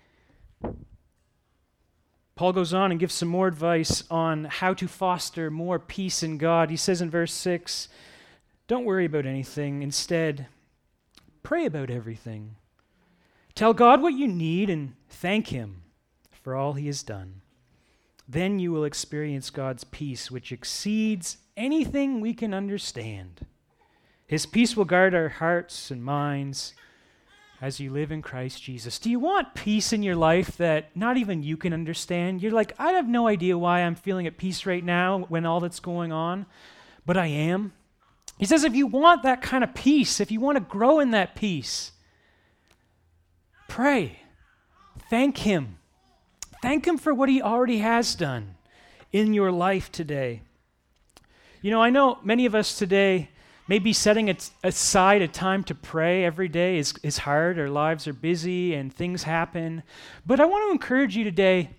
Paul 2.34 2.54
goes 2.54 2.72
on 2.72 2.90
and 2.90 2.98
gives 2.98 3.12
some 3.12 3.28
more 3.28 3.48
advice 3.48 4.02
on 4.10 4.44
how 4.44 4.72
to 4.72 4.88
foster 4.88 5.50
more 5.50 5.78
peace 5.78 6.22
in 6.22 6.38
God. 6.38 6.70
He 6.70 6.76
says 6.76 7.02
in 7.02 7.10
verse 7.10 7.34
6 7.34 7.88
Don't 8.66 8.86
worry 8.86 9.04
about 9.04 9.26
anything. 9.26 9.82
Instead, 9.82 10.46
pray 11.42 11.66
about 11.66 11.90
everything. 11.90 12.56
Tell 13.54 13.74
God 13.74 14.00
what 14.00 14.14
you 14.14 14.26
need 14.26 14.70
and 14.70 14.94
thank 15.10 15.48
Him 15.48 15.82
for 16.30 16.54
all 16.54 16.72
He 16.72 16.86
has 16.86 17.02
done. 17.02 17.42
Then 18.26 18.58
you 18.58 18.72
will 18.72 18.84
experience 18.84 19.50
God's 19.50 19.84
peace, 19.84 20.30
which 20.30 20.50
exceeds 20.50 21.36
anything 21.58 22.20
we 22.20 22.32
can 22.32 22.54
understand. 22.54 23.44
His 24.30 24.46
peace 24.46 24.76
will 24.76 24.84
guard 24.84 25.12
our 25.12 25.28
hearts 25.28 25.90
and 25.90 26.04
minds 26.04 26.72
as 27.60 27.80
you 27.80 27.90
live 27.90 28.12
in 28.12 28.22
Christ 28.22 28.62
Jesus? 28.62 29.00
Do 29.00 29.10
you 29.10 29.18
want 29.18 29.56
peace 29.56 29.92
in 29.92 30.04
your 30.04 30.14
life 30.14 30.56
that 30.58 30.96
not 30.96 31.16
even 31.16 31.42
you 31.42 31.56
can 31.56 31.72
understand? 31.72 32.40
You're 32.40 32.52
like, 32.52 32.72
I 32.78 32.92
have 32.92 33.08
no 33.08 33.26
idea 33.26 33.58
why 33.58 33.80
I'm 33.80 33.96
feeling 33.96 34.28
at 34.28 34.38
peace 34.38 34.66
right 34.66 34.84
now 34.84 35.26
when 35.28 35.46
all 35.46 35.58
that's 35.58 35.80
going 35.80 36.12
on, 36.12 36.46
but 37.04 37.16
I 37.16 37.26
am. 37.26 37.72
He 38.38 38.46
says, 38.46 38.62
if 38.62 38.76
you 38.76 38.86
want 38.86 39.24
that 39.24 39.42
kind 39.42 39.64
of 39.64 39.74
peace, 39.74 40.20
if 40.20 40.30
you 40.30 40.38
want 40.38 40.58
to 40.58 40.60
grow 40.60 41.00
in 41.00 41.10
that 41.10 41.34
peace, 41.34 41.90
pray. 43.68 44.20
Thank 45.10 45.38
Him. 45.38 45.78
Thank 46.62 46.86
Him 46.86 46.98
for 46.98 47.12
what 47.12 47.28
He 47.28 47.42
already 47.42 47.78
has 47.78 48.14
done 48.14 48.54
in 49.10 49.34
your 49.34 49.50
life 49.50 49.90
today. 49.90 50.42
You 51.62 51.72
know, 51.72 51.82
I 51.82 51.90
know 51.90 52.20
many 52.22 52.46
of 52.46 52.54
us 52.54 52.78
today 52.78 53.30
Maybe 53.70 53.92
setting 53.92 54.36
aside 54.64 55.22
a 55.22 55.28
time 55.28 55.62
to 55.62 55.76
pray 55.76 56.24
every 56.24 56.48
day 56.48 56.78
is, 56.78 56.92
is 57.04 57.18
hard. 57.18 57.56
Our 57.56 57.68
lives 57.68 58.08
are 58.08 58.12
busy 58.12 58.74
and 58.74 58.92
things 58.92 59.22
happen. 59.22 59.84
But 60.26 60.40
I 60.40 60.44
want 60.46 60.66
to 60.66 60.72
encourage 60.72 61.16
you 61.16 61.22
today 61.22 61.70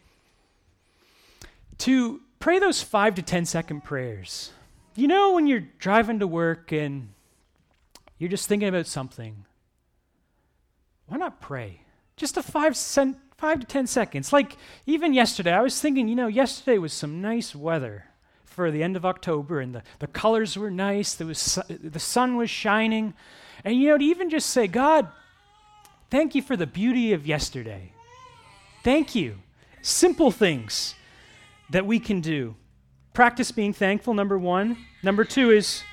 to 1.80 2.22
pray 2.40 2.60
those 2.60 2.82
five 2.82 3.16
to 3.16 3.22
ten 3.22 3.46
second 3.46 3.84
prayers. 3.84 4.54
You 4.96 5.10
know, 5.10 5.34
when 5.34 5.48
you're 5.48 5.68
driving 5.80 6.20
to 6.20 6.28
work 6.28 6.72
and 6.72 7.10
you're 8.18 8.30
just 8.30 8.48
thinking 8.48 8.70
about 8.70 8.88
something, 8.88 9.44
why 11.08 11.18
not 11.18 11.42
pray? 11.42 11.82
Just 12.16 12.38
a 12.38 12.42
five, 12.42 12.78
cent, 12.78 13.18
five 13.36 13.60
to 13.60 13.68
ten 13.68 13.86
seconds. 13.86 14.32
Like 14.32 14.56
even 14.86 15.14
yesterday, 15.14 15.52
I 15.52 15.62
was 15.62 15.82
thinking, 15.82 16.08
you 16.08 16.16
know, 16.16 16.28
yesterday 16.28 16.78
was 16.78 16.94
some 16.94 17.22
nice 17.22 17.54
weather 17.54 18.06
for 18.52 18.70
the 18.70 18.84
end 18.84 18.96
of 18.98 19.06
October, 19.06 19.62
and 19.62 19.74
the, 19.74 19.84
the 20.00 20.08
colors 20.08 20.58
were 20.58 20.70
nice, 20.70 21.16
there 21.16 21.28
was 21.28 21.40
su- 21.40 21.62
the 21.70 22.00
sun 22.00 22.36
was 22.36 22.50
shining. 22.50 23.14
And 23.64 23.76
you 23.76 23.90
know, 23.90 23.98
to 23.98 24.04
even 24.04 24.30
just 24.30 24.50
say, 24.50 24.68
God, 24.68 25.08
thank 26.10 26.36
you 26.36 26.42
for 26.42 26.58
the 26.58 26.68
beauty 26.68 27.14
of 27.14 27.26
yesterday. 27.26 27.94
Thank 28.84 29.16
you. 29.16 29.38
Simple 29.82 30.32
things 30.32 30.96
that 31.70 31.86
we 31.86 32.00
can 32.00 32.20
do. 32.20 32.56
Practice 33.14 33.52
being 33.52 33.74
thankful, 33.74 34.14
number 34.14 34.38
one. 34.38 34.78
Number 35.02 35.24
two 35.24 35.52
is 35.52 35.84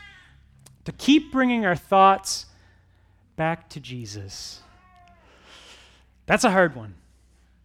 to 0.85 0.93
keep 0.93 1.31
bringing 1.31 1.65
our 1.65 1.77
thoughts 1.77 2.47
back 3.37 3.69
to 3.71 3.81
Jesus. 3.81 4.63
That's 6.27 6.45
a 6.45 6.51
hard 6.51 6.75
one. 6.75 6.95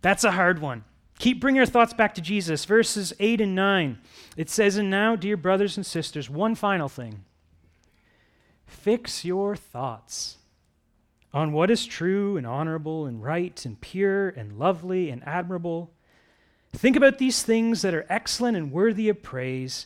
That's 0.01 0.23
a 0.23 0.31
hard 0.31 0.59
one. 0.59 0.83
Keep 1.23 1.39
bringing 1.39 1.55
your 1.55 1.65
thoughts 1.65 1.93
back 1.93 2.13
to 2.15 2.21
Jesus. 2.21 2.65
Verses 2.65 3.13
8 3.17 3.39
and 3.39 3.55
9. 3.55 3.97
It 4.35 4.49
says, 4.49 4.75
And 4.75 4.89
now, 4.89 5.15
dear 5.15 5.37
brothers 5.37 5.77
and 5.77 5.85
sisters, 5.85 6.29
one 6.29 6.53
final 6.53 6.89
thing. 6.89 7.23
Fix 8.65 9.23
your 9.23 9.55
thoughts 9.55 10.39
on 11.33 11.53
what 11.53 11.71
is 11.71 11.85
true 11.85 12.35
and 12.35 12.45
honorable 12.45 13.05
and 13.05 13.23
right 13.23 13.65
and 13.65 13.79
pure 13.79 14.27
and 14.31 14.59
lovely 14.59 15.09
and 15.09 15.25
admirable. 15.25 15.93
Think 16.73 16.97
about 16.97 17.19
these 17.19 17.41
things 17.41 17.83
that 17.83 17.93
are 17.93 18.05
excellent 18.09 18.57
and 18.57 18.69
worthy 18.69 19.07
of 19.07 19.23
praise. 19.23 19.85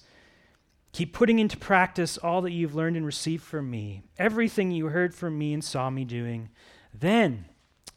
Keep 0.91 1.13
putting 1.13 1.37
into 1.37 1.55
practice 1.55 2.17
all 2.17 2.41
that 2.41 2.51
you've 2.51 2.73
learned 2.73 2.97
and 2.97 3.05
received 3.05 3.43
from 3.43 3.69
me, 3.69 4.01
everything 4.17 4.71
you 4.71 4.87
heard 4.87 5.13
from 5.13 5.37
me 5.37 5.53
and 5.53 5.63
saw 5.63 5.91
me 5.91 6.03
doing. 6.03 6.49
Then 6.91 7.45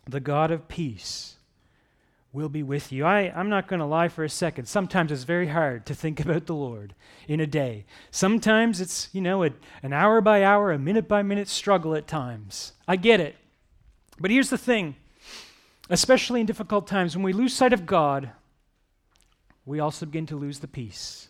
the 0.07 0.21
God 0.21 0.51
of 0.51 0.69
peace 0.69 1.37
will 2.33 2.49
be 2.49 2.63
with 2.63 2.93
you. 2.93 3.05
I, 3.05 3.33
I'm 3.35 3.49
not 3.49 3.67
going 3.67 3.81
to 3.81 3.87
lie 3.87 4.09
for 4.09 4.23
a 4.23 4.29
second. 4.29 4.67
Sometimes 4.67 5.11
it's 5.11 5.25
very 5.25 5.49
hard 5.49 5.85
to 5.87 5.95
think 5.95 6.21
about 6.25 6.47
the 6.47 6.55
Lord 6.55 6.95
in 7.27 7.41
a 7.41 7.47
day. 7.47 7.87
Sometimes 8.11 8.81
it's, 8.81 9.09
you 9.13 9.21
know, 9.21 9.45
a, 9.45 9.51
an 9.83 9.93
hour 9.93 10.21
by 10.21 10.45
hour, 10.45 10.73
a 10.73 10.79
minute 10.79 11.09
by 11.09 11.23
minute 11.23 11.49
struggle 11.49 11.95
at 11.95 12.07
times. 12.07 12.73
I 12.87 12.97
get 12.97 13.21
it. 13.21 13.37
But 14.19 14.31
here's 14.31 14.51
the 14.51 14.59
thing 14.59 14.97
especially 15.91 16.41
in 16.41 16.47
difficult 16.47 16.87
times, 16.87 17.17
when 17.17 17.25
we 17.25 17.33
lose 17.33 17.53
sight 17.53 17.73
of 17.73 17.85
God, 17.85 18.31
we 19.67 19.81
also 19.81 20.07
begin 20.07 20.25
to 20.27 20.37
lose 20.37 20.61
the 20.61 20.69
peace, 20.69 21.29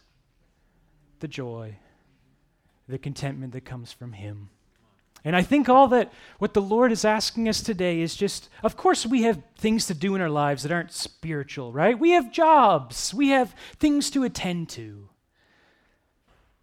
the 1.20 1.28
joy, 1.28 1.76
the 2.86 2.98
contentment 2.98 3.54
that 3.54 3.64
comes 3.64 3.90
from 3.90 4.12
Him. 4.12 4.50
And 5.24 5.36
I 5.36 5.42
think 5.42 5.68
all 5.68 5.88
that 5.88 6.12
what 6.38 6.54
the 6.54 6.62
Lord 6.62 6.92
is 6.92 7.04
asking 7.04 7.48
us 7.48 7.62
today 7.62 8.00
is 8.00 8.16
just, 8.16 8.48
of 8.62 8.76
course, 8.76 9.04
we 9.04 9.22
have 9.22 9.42
things 9.56 9.86
to 9.86 9.94
do 9.94 10.14
in 10.14 10.20
our 10.20 10.30
lives 10.30 10.62
that 10.62 10.72
aren't 10.72 10.92
spiritual, 10.92 11.72
right? 11.72 11.98
We 11.98 12.10
have 12.10 12.32
jobs, 12.32 13.12
we 13.12 13.28
have 13.28 13.54
things 13.78 14.10
to 14.10 14.24
attend 14.24 14.70
to. 14.70 15.08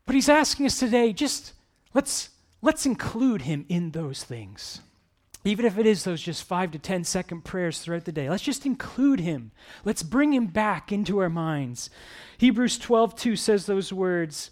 But 0.06 0.16
He's 0.16 0.30
asking 0.30 0.66
us 0.66 0.80
today, 0.80 1.14
just 1.14 1.54
let's, 1.94 2.30
let's 2.62 2.86
include 2.86 3.44
Him 3.44 3.66
in 3.70 3.92
those 3.92 4.24
things. 4.24 4.82
Even 5.44 5.66
if 5.66 5.78
it 5.78 5.86
is 5.86 6.04
those 6.04 6.22
just 6.22 6.44
five 6.44 6.72
to 6.72 6.80
ten 6.80 7.04
second 7.04 7.44
prayers 7.44 7.80
throughout 7.80 8.06
the 8.06 8.12
day, 8.12 8.30
let's 8.30 8.44
just 8.44 8.66
include 8.66 9.20
Him. 9.20 9.52
Let's 9.86 10.04
bring 10.04 10.34
Him 10.34 10.48
back 10.48 10.92
into 10.92 11.20
our 11.20 11.30
minds. 11.30 11.90
Hebrews 12.40 12.80
12 12.80 13.16
2 13.16 13.36
says 13.36 13.66
those 13.66 13.94
words. 13.94 14.50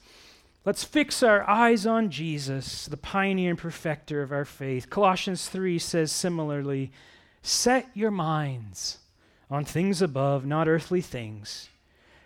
Let's 0.66 0.84
fix 0.84 1.22
our 1.22 1.48
eyes 1.48 1.86
on 1.86 2.10
Jesus, 2.10 2.88
the 2.88 2.98
pioneer 2.98 3.52
and 3.52 3.60
perfecter 3.60 4.24
of 4.24 4.32
our 4.32 4.46
faith. 4.46 4.90
Colossians 4.90 5.48
3 5.48 5.78
says 5.78 6.12
similarly 6.12 6.92
Set 7.44 7.88
your 7.94 8.10
minds 8.10 8.98
on 9.52 9.64
things 9.64 10.02
above, 10.02 10.44
not 10.44 10.68
earthly 10.68 11.02
things. 11.02 11.70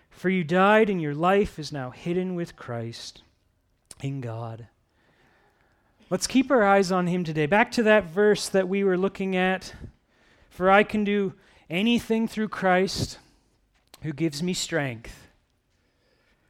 For 0.08 0.30
you 0.30 0.42
died, 0.42 0.88
and 0.88 1.02
your 1.02 1.14
life 1.14 1.58
is 1.58 1.70
now 1.70 1.90
hidden 1.90 2.34
with 2.34 2.56
Christ 2.56 3.22
in 4.02 4.22
God. 4.22 4.68
Let's 6.08 6.26
keep 6.26 6.50
our 6.50 6.64
eyes 6.64 6.90
on 6.90 7.08
Him 7.08 7.24
today. 7.24 7.44
Back 7.44 7.70
to 7.72 7.82
that 7.82 8.04
verse 8.04 8.48
that 8.48 8.68
we 8.68 8.82
were 8.82 8.96
looking 8.96 9.36
at. 9.36 9.74
For 10.48 10.70
I 10.70 10.82
can 10.82 11.04
do 11.04 11.34
anything 11.68 12.26
through 12.26 12.48
Christ 12.48 13.18
who 14.02 14.14
gives 14.14 14.42
me 14.42 14.54
strength. 14.54 15.28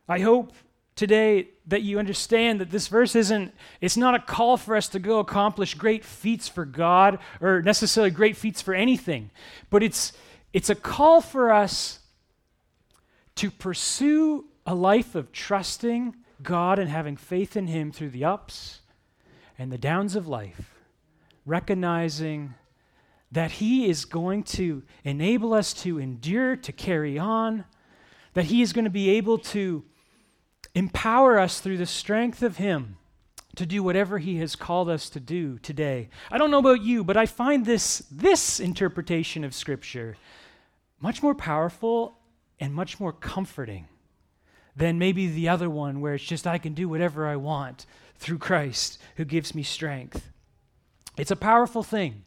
I 0.09 0.21
hope 0.21 0.53
today 0.95 1.49
that 1.71 1.83
you 1.83 1.99
understand 2.01 2.61
that 2.61 2.71
this 2.71 2.89
verse 2.89 3.15
isn't 3.15 3.55
it's 3.81 3.97
not 3.97 4.15
a 4.15 4.19
call 4.19 4.57
for 4.57 4.77
us 4.77 4.89
to 4.89 4.99
go 4.99 5.21
accomplish 5.21 5.75
great 5.75 6.05
feats 6.05 6.49
for 6.49 6.65
God 6.65 7.19
or 7.41 7.63
necessarily 7.63 8.11
great 8.11 8.37
feats 8.37 8.61
for 8.61 8.75
anything 8.75 9.31
but 9.71 9.83
it's 9.83 10.13
it's 10.53 10.69
a 10.69 10.75
call 10.75 11.21
for 11.21 11.53
us 11.53 12.01
to 13.37 13.51
pursue 13.51 14.45
a 14.67 14.75
life 14.75 15.15
of 15.15 15.33
trusting 15.33 16.17
God 16.43 16.79
and 16.79 16.91
having 16.91 17.17
faith 17.17 17.57
in 17.57 17.69
him 17.69 17.93
through 17.93 18.11
the 18.11 18.25
ups 18.25 18.81
and 19.57 19.71
the 19.71 19.79
downs 19.79 20.17
of 20.17 20.27
life 20.27 20.75
recognizing 21.47 22.55
that 23.31 23.53
he 23.53 23.89
is 23.89 24.05
going 24.05 24.43
to 24.43 24.83
enable 25.05 25.55
us 25.55 25.73
to 25.73 26.01
endure 26.01 26.57
to 26.57 26.73
carry 26.73 27.17
on 27.17 27.65
that 28.35 28.47
he 28.47 28.61
is 28.61 28.73
going 28.73 28.85
to 28.85 28.91
be 28.91 29.11
able 29.11 29.39
to 29.39 29.85
Empower 30.75 31.39
us 31.39 31.61
through 31.61 31.79
the 31.79 31.87
strength 31.87 32.43
of 32.43 32.57
Him 32.59 32.97
to 33.57 33.67
do 33.67 33.83
whatever 33.83 34.19
He 34.19 34.37
has 34.39 34.57
called 34.57 34.89
us 34.89 35.11
to 35.11 35.21
do 35.21 35.59
today. 35.59 36.09
I 36.31 36.39
don't 36.39 36.51
know 36.51 36.59
about 36.59 36.83
you, 36.83 37.03
but 37.03 37.17
I 37.17 37.27
find 37.27 37.67
this, 37.67 38.05
this 38.11 38.61
interpretation 38.61 39.45
of 39.45 39.55
Scripture 39.55 40.17
much 41.01 41.23
more 41.23 41.35
powerful 41.35 42.19
and 42.61 42.75
much 42.75 43.01
more 43.01 43.13
comforting 43.13 43.89
than 44.77 44.99
maybe 44.99 45.27
the 45.27 45.49
other 45.49 45.69
one 45.69 46.01
where 46.01 46.15
it's 46.15 46.25
just 46.25 46.47
I 46.47 46.59
can 46.59 46.75
do 46.75 46.89
whatever 46.89 47.27
I 47.27 47.37
want 47.37 47.87
through 48.17 48.39
Christ 48.39 48.99
who 49.17 49.25
gives 49.25 49.55
me 49.55 49.63
strength. 49.63 50.31
It's 51.17 51.31
a 51.31 51.37
powerful 51.37 51.83
thing. 51.83 52.25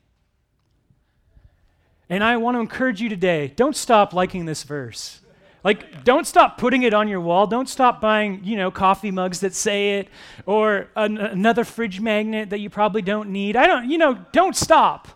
And 2.09 2.23
I 2.23 2.37
want 2.37 2.55
to 2.55 2.59
encourage 2.59 3.01
you 3.01 3.09
today 3.09 3.47
don't 3.55 3.75
stop 3.75 4.13
liking 4.13 4.45
this 4.45 4.63
verse. 4.63 5.21
Like, 5.63 6.03
don't 6.03 6.27
stop 6.27 6.57
putting 6.57 6.83
it 6.83 6.93
on 6.93 7.07
your 7.07 7.21
wall. 7.21 7.47
Don't 7.47 7.69
stop 7.69 8.01
buying, 8.01 8.41
you 8.43 8.57
know, 8.57 8.69
coffee 8.69 9.11
mugs 9.11 9.39
that 9.39 9.53
say 9.53 9.99
it 9.99 10.09
or 10.45 10.89
an- 10.95 11.17
another 11.17 11.63
fridge 11.63 12.01
magnet 12.01 12.49
that 12.49 12.59
you 12.59 12.69
probably 12.69 13.01
don't 13.01 13.29
need. 13.29 13.55
I 13.55 13.65
don't, 13.65 13.89
you 13.89 13.97
know, 13.97 14.25
don't 14.33 14.57
stop. 14.57 15.07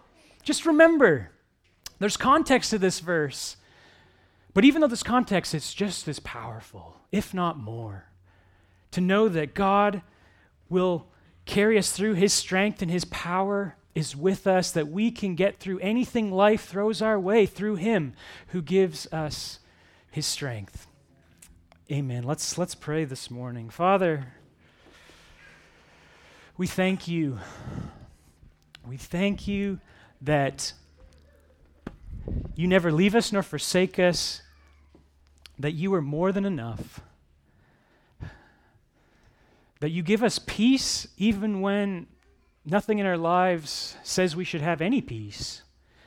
Just 0.43 0.65
remember, 0.65 1.31
there's 1.99 2.15
context 2.15 2.69
to 2.69 2.79
this 2.79 3.01
verse. 3.01 3.57
But 4.53 4.63
even 4.63 4.81
though 4.81 4.87
this 4.87 5.03
context 5.03 5.53
is 5.53 5.73
just 5.73 6.07
as 6.07 6.19
powerful, 6.19 7.01
if 7.11 7.33
not 7.33 7.59
more, 7.59 8.05
to 8.91 9.01
know 9.01 9.27
that 9.27 9.53
God 9.53 10.01
will 10.69 11.07
carry 11.45 11.77
us 11.77 11.91
through 11.91 12.13
his 12.13 12.33
strength 12.33 12.81
and 12.81 12.89
his 12.89 13.05
power 13.05 13.75
is 13.93 14.15
with 14.15 14.47
us, 14.47 14.71
that 14.71 14.87
we 14.87 15.11
can 15.11 15.35
get 15.35 15.59
through 15.59 15.79
anything 15.79 16.31
life 16.31 16.65
throws 16.65 17.01
our 17.01 17.19
way 17.19 17.45
through 17.45 17.75
him 17.75 18.13
who 18.47 18.61
gives 18.61 19.11
us 19.11 19.59
his 20.17 20.25
strength. 20.25 20.87
Amen. 21.91 22.23
Let's, 22.23 22.57
let's 22.57 22.73
pray 22.73 23.05
this 23.05 23.29
morning. 23.29 23.69
Father, 23.69 24.33
we 26.57 26.65
thank 26.65 27.07
you. 27.07 27.37
We 28.83 28.97
thank 28.97 29.47
you 29.47 29.79
that 30.23 30.73
you 32.55 32.67
never 32.67 32.91
leave 32.91 33.13
us 33.13 33.31
nor 33.31 33.43
forsake 33.43 33.99
us, 33.99 34.41
that 35.59 35.73
you 35.73 35.93
are 35.93 36.01
more 36.01 36.31
than 36.31 36.45
enough, 36.45 36.99
that 39.81 39.91
you 39.91 40.01
give 40.01 40.23
us 40.23 40.39
peace 40.39 41.07
even 41.19 41.61
when 41.61 42.07
nothing 42.65 42.97
in 42.97 43.05
our 43.05 43.17
lives 43.17 43.95
says 44.01 44.35
we 44.35 44.45
should 44.45 44.61
have 44.61 44.81
any 44.81 44.99
peace, 44.99 45.61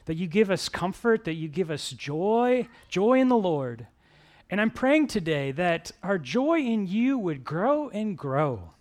that 0.07 0.17
you 0.17 0.27
give 0.27 0.51
us 0.51 0.69
comfort, 0.69 1.23
that 1.27 1.35
you 1.35 1.47
give 1.47 1.71
us 1.71 1.91
joy, 1.91 2.67
joy 2.89 3.21
in 3.21 3.29
the 3.29 3.37
Lord. 3.37 3.87
And 4.51 4.61
I'm 4.61 4.73
praying 4.73 5.07
today 5.07 5.53
that 5.53 5.93
our 6.03 6.19
joy 6.19 6.59
in 6.59 6.89
you 6.89 7.17
would 7.17 7.45
grow 7.45 7.89
and 7.89 8.19
grow. 8.19 8.73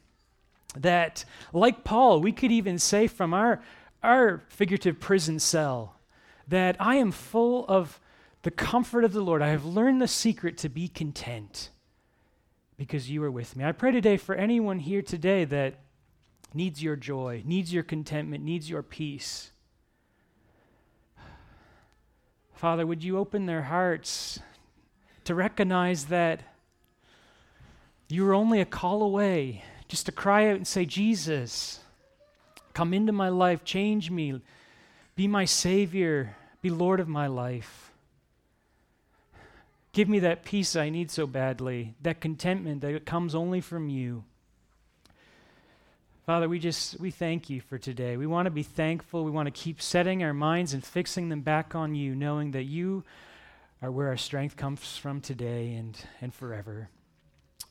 That, 0.75 1.25
like 1.53 1.83
Paul, 1.83 2.21
we 2.21 2.31
could 2.31 2.51
even 2.51 2.79
say 2.79 3.05
from 3.05 3.33
our, 3.33 3.61
our 4.01 4.43
figurative 4.49 4.99
prison 4.99 5.39
cell, 5.39 5.95
that 6.47 6.75
I 6.79 6.95
am 6.95 7.11
full 7.11 7.65
of 7.67 7.99
the 8.41 8.51
comfort 8.51 9.03
of 9.03 9.13
the 9.13 9.21
Lord. 9.21 9.43
I 9.43 9.49
have 9.49 9.65
learned 9.65 10.01
the 10.01 10.07
secret 10.07 10.57
to 10.59 10.69
be 10.69 10.87
content 10.87 11.69
because 12.75 13.09
you 13.09 13.23
are 13.23 13.31
with 13.31 13.55
me. 13.55 13.63
I 13.63 13.71
pray 13.71 13.91
today 13.91 14.17
for 14.17 14.33
anyone 14.33 14.79
here 14.79 15.03
today 15.03 15.45
that 15.45 15.75
needs 16.53 16.81
your 16.81 16.95
joy, 16.95 17.43
needs 17.45 17.71
your 17.71 17.83
contentment, 17.83 18.43
needs 18.43 18.69
your 18.69 18.81
peace. 18.81 19.51
Father, 22.53 22.87
would 22.87 23.03
you 23.03 23.17
open 23.17 23.45
their 23.45 23.63
hearts 23.63 24.39
to 25.29 25.35
recognize 25.35 26.05
that 26.05 26.41
you 28.07 28.27
are 28.27 28.33
only 28.33 28.59
a 28.59 28.65
call 28.65 29.03
away, 29.03 29.63
just 29.87 30.07
to 30.07 30.11
cry 30.11 30.49
out 30.49 30.55
and 30.55 30.67
say, 30.67 30.85
Jesus, 30.85 31.81
come 32.73 32.95
into 32.95 33.11
my 33.11 33.29
life, 33.29 33.63
change 33.63 34.09
me, 34.09 34.41
be 35.15 35.27
my 35.27 35.45
Savior, 35.45 36.35
be 36.63 36.71
Lord 36.71 36.99
of 36.99 37.07
my 37.07 37.27
life. 37.27 37.91
Give 39.93 40.09
me 40.09 40.17
that 40.17 40.43
peace 40.43 40.75
I 40.75 40.89
need 40.89 41.11
so 41.11 41.27
badly, 41.27 41.93
that 42.01 42.21
contentment 42.21 42.81
that 42.81 43.05
comes 43.05 43.35
only 43.35 43.61
from 43.61 43.87
you. 43.87 44.23
Father, 46.25 46.49
we 46.49 46.57
just 46.57 46.99
we 46.99 47.11
thank 47.11 47.51
you 47.51 47.61
for 47.61 47.77
today. 47.77 48.17
We 48.17 48.25
want 48.25 48.47
to 48.47 48.51
be 48.51 48.63
thankful. 48.63 49.23
We 49.23 49.29
want 49.29 49.45
to 49.45 49.51
keep 49.51 49.79
setting 49.79 50.23
our 50.23 50.33
minds 50.33 50.73
and 50.73 50.83
fixing 50.83 51.29
them 51.29 51.41
back 51.41 51.75
on 51.75 51.93
you, 51.93 52.15
knowing 52.15 52.49
that 52.51 52.63
you 52.63 53.03
are 53.81 53.91
where 53.91 54.07
our 54.07 54.17
strength 54.17 54.55
comes 54.55 54.97
from 54.97 55.21
today 55.21 55.73
and, 55.73 55.97
and 56.21 56.33
forever. 56.33 56.89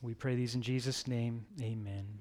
We 0.03 0.15
pray 0.15 0.37
these 0.37 0.55
in 0.55 0.63
Jesus' 0.63 1.07
name. 1.07 1.47
Amen. 1.61 2.21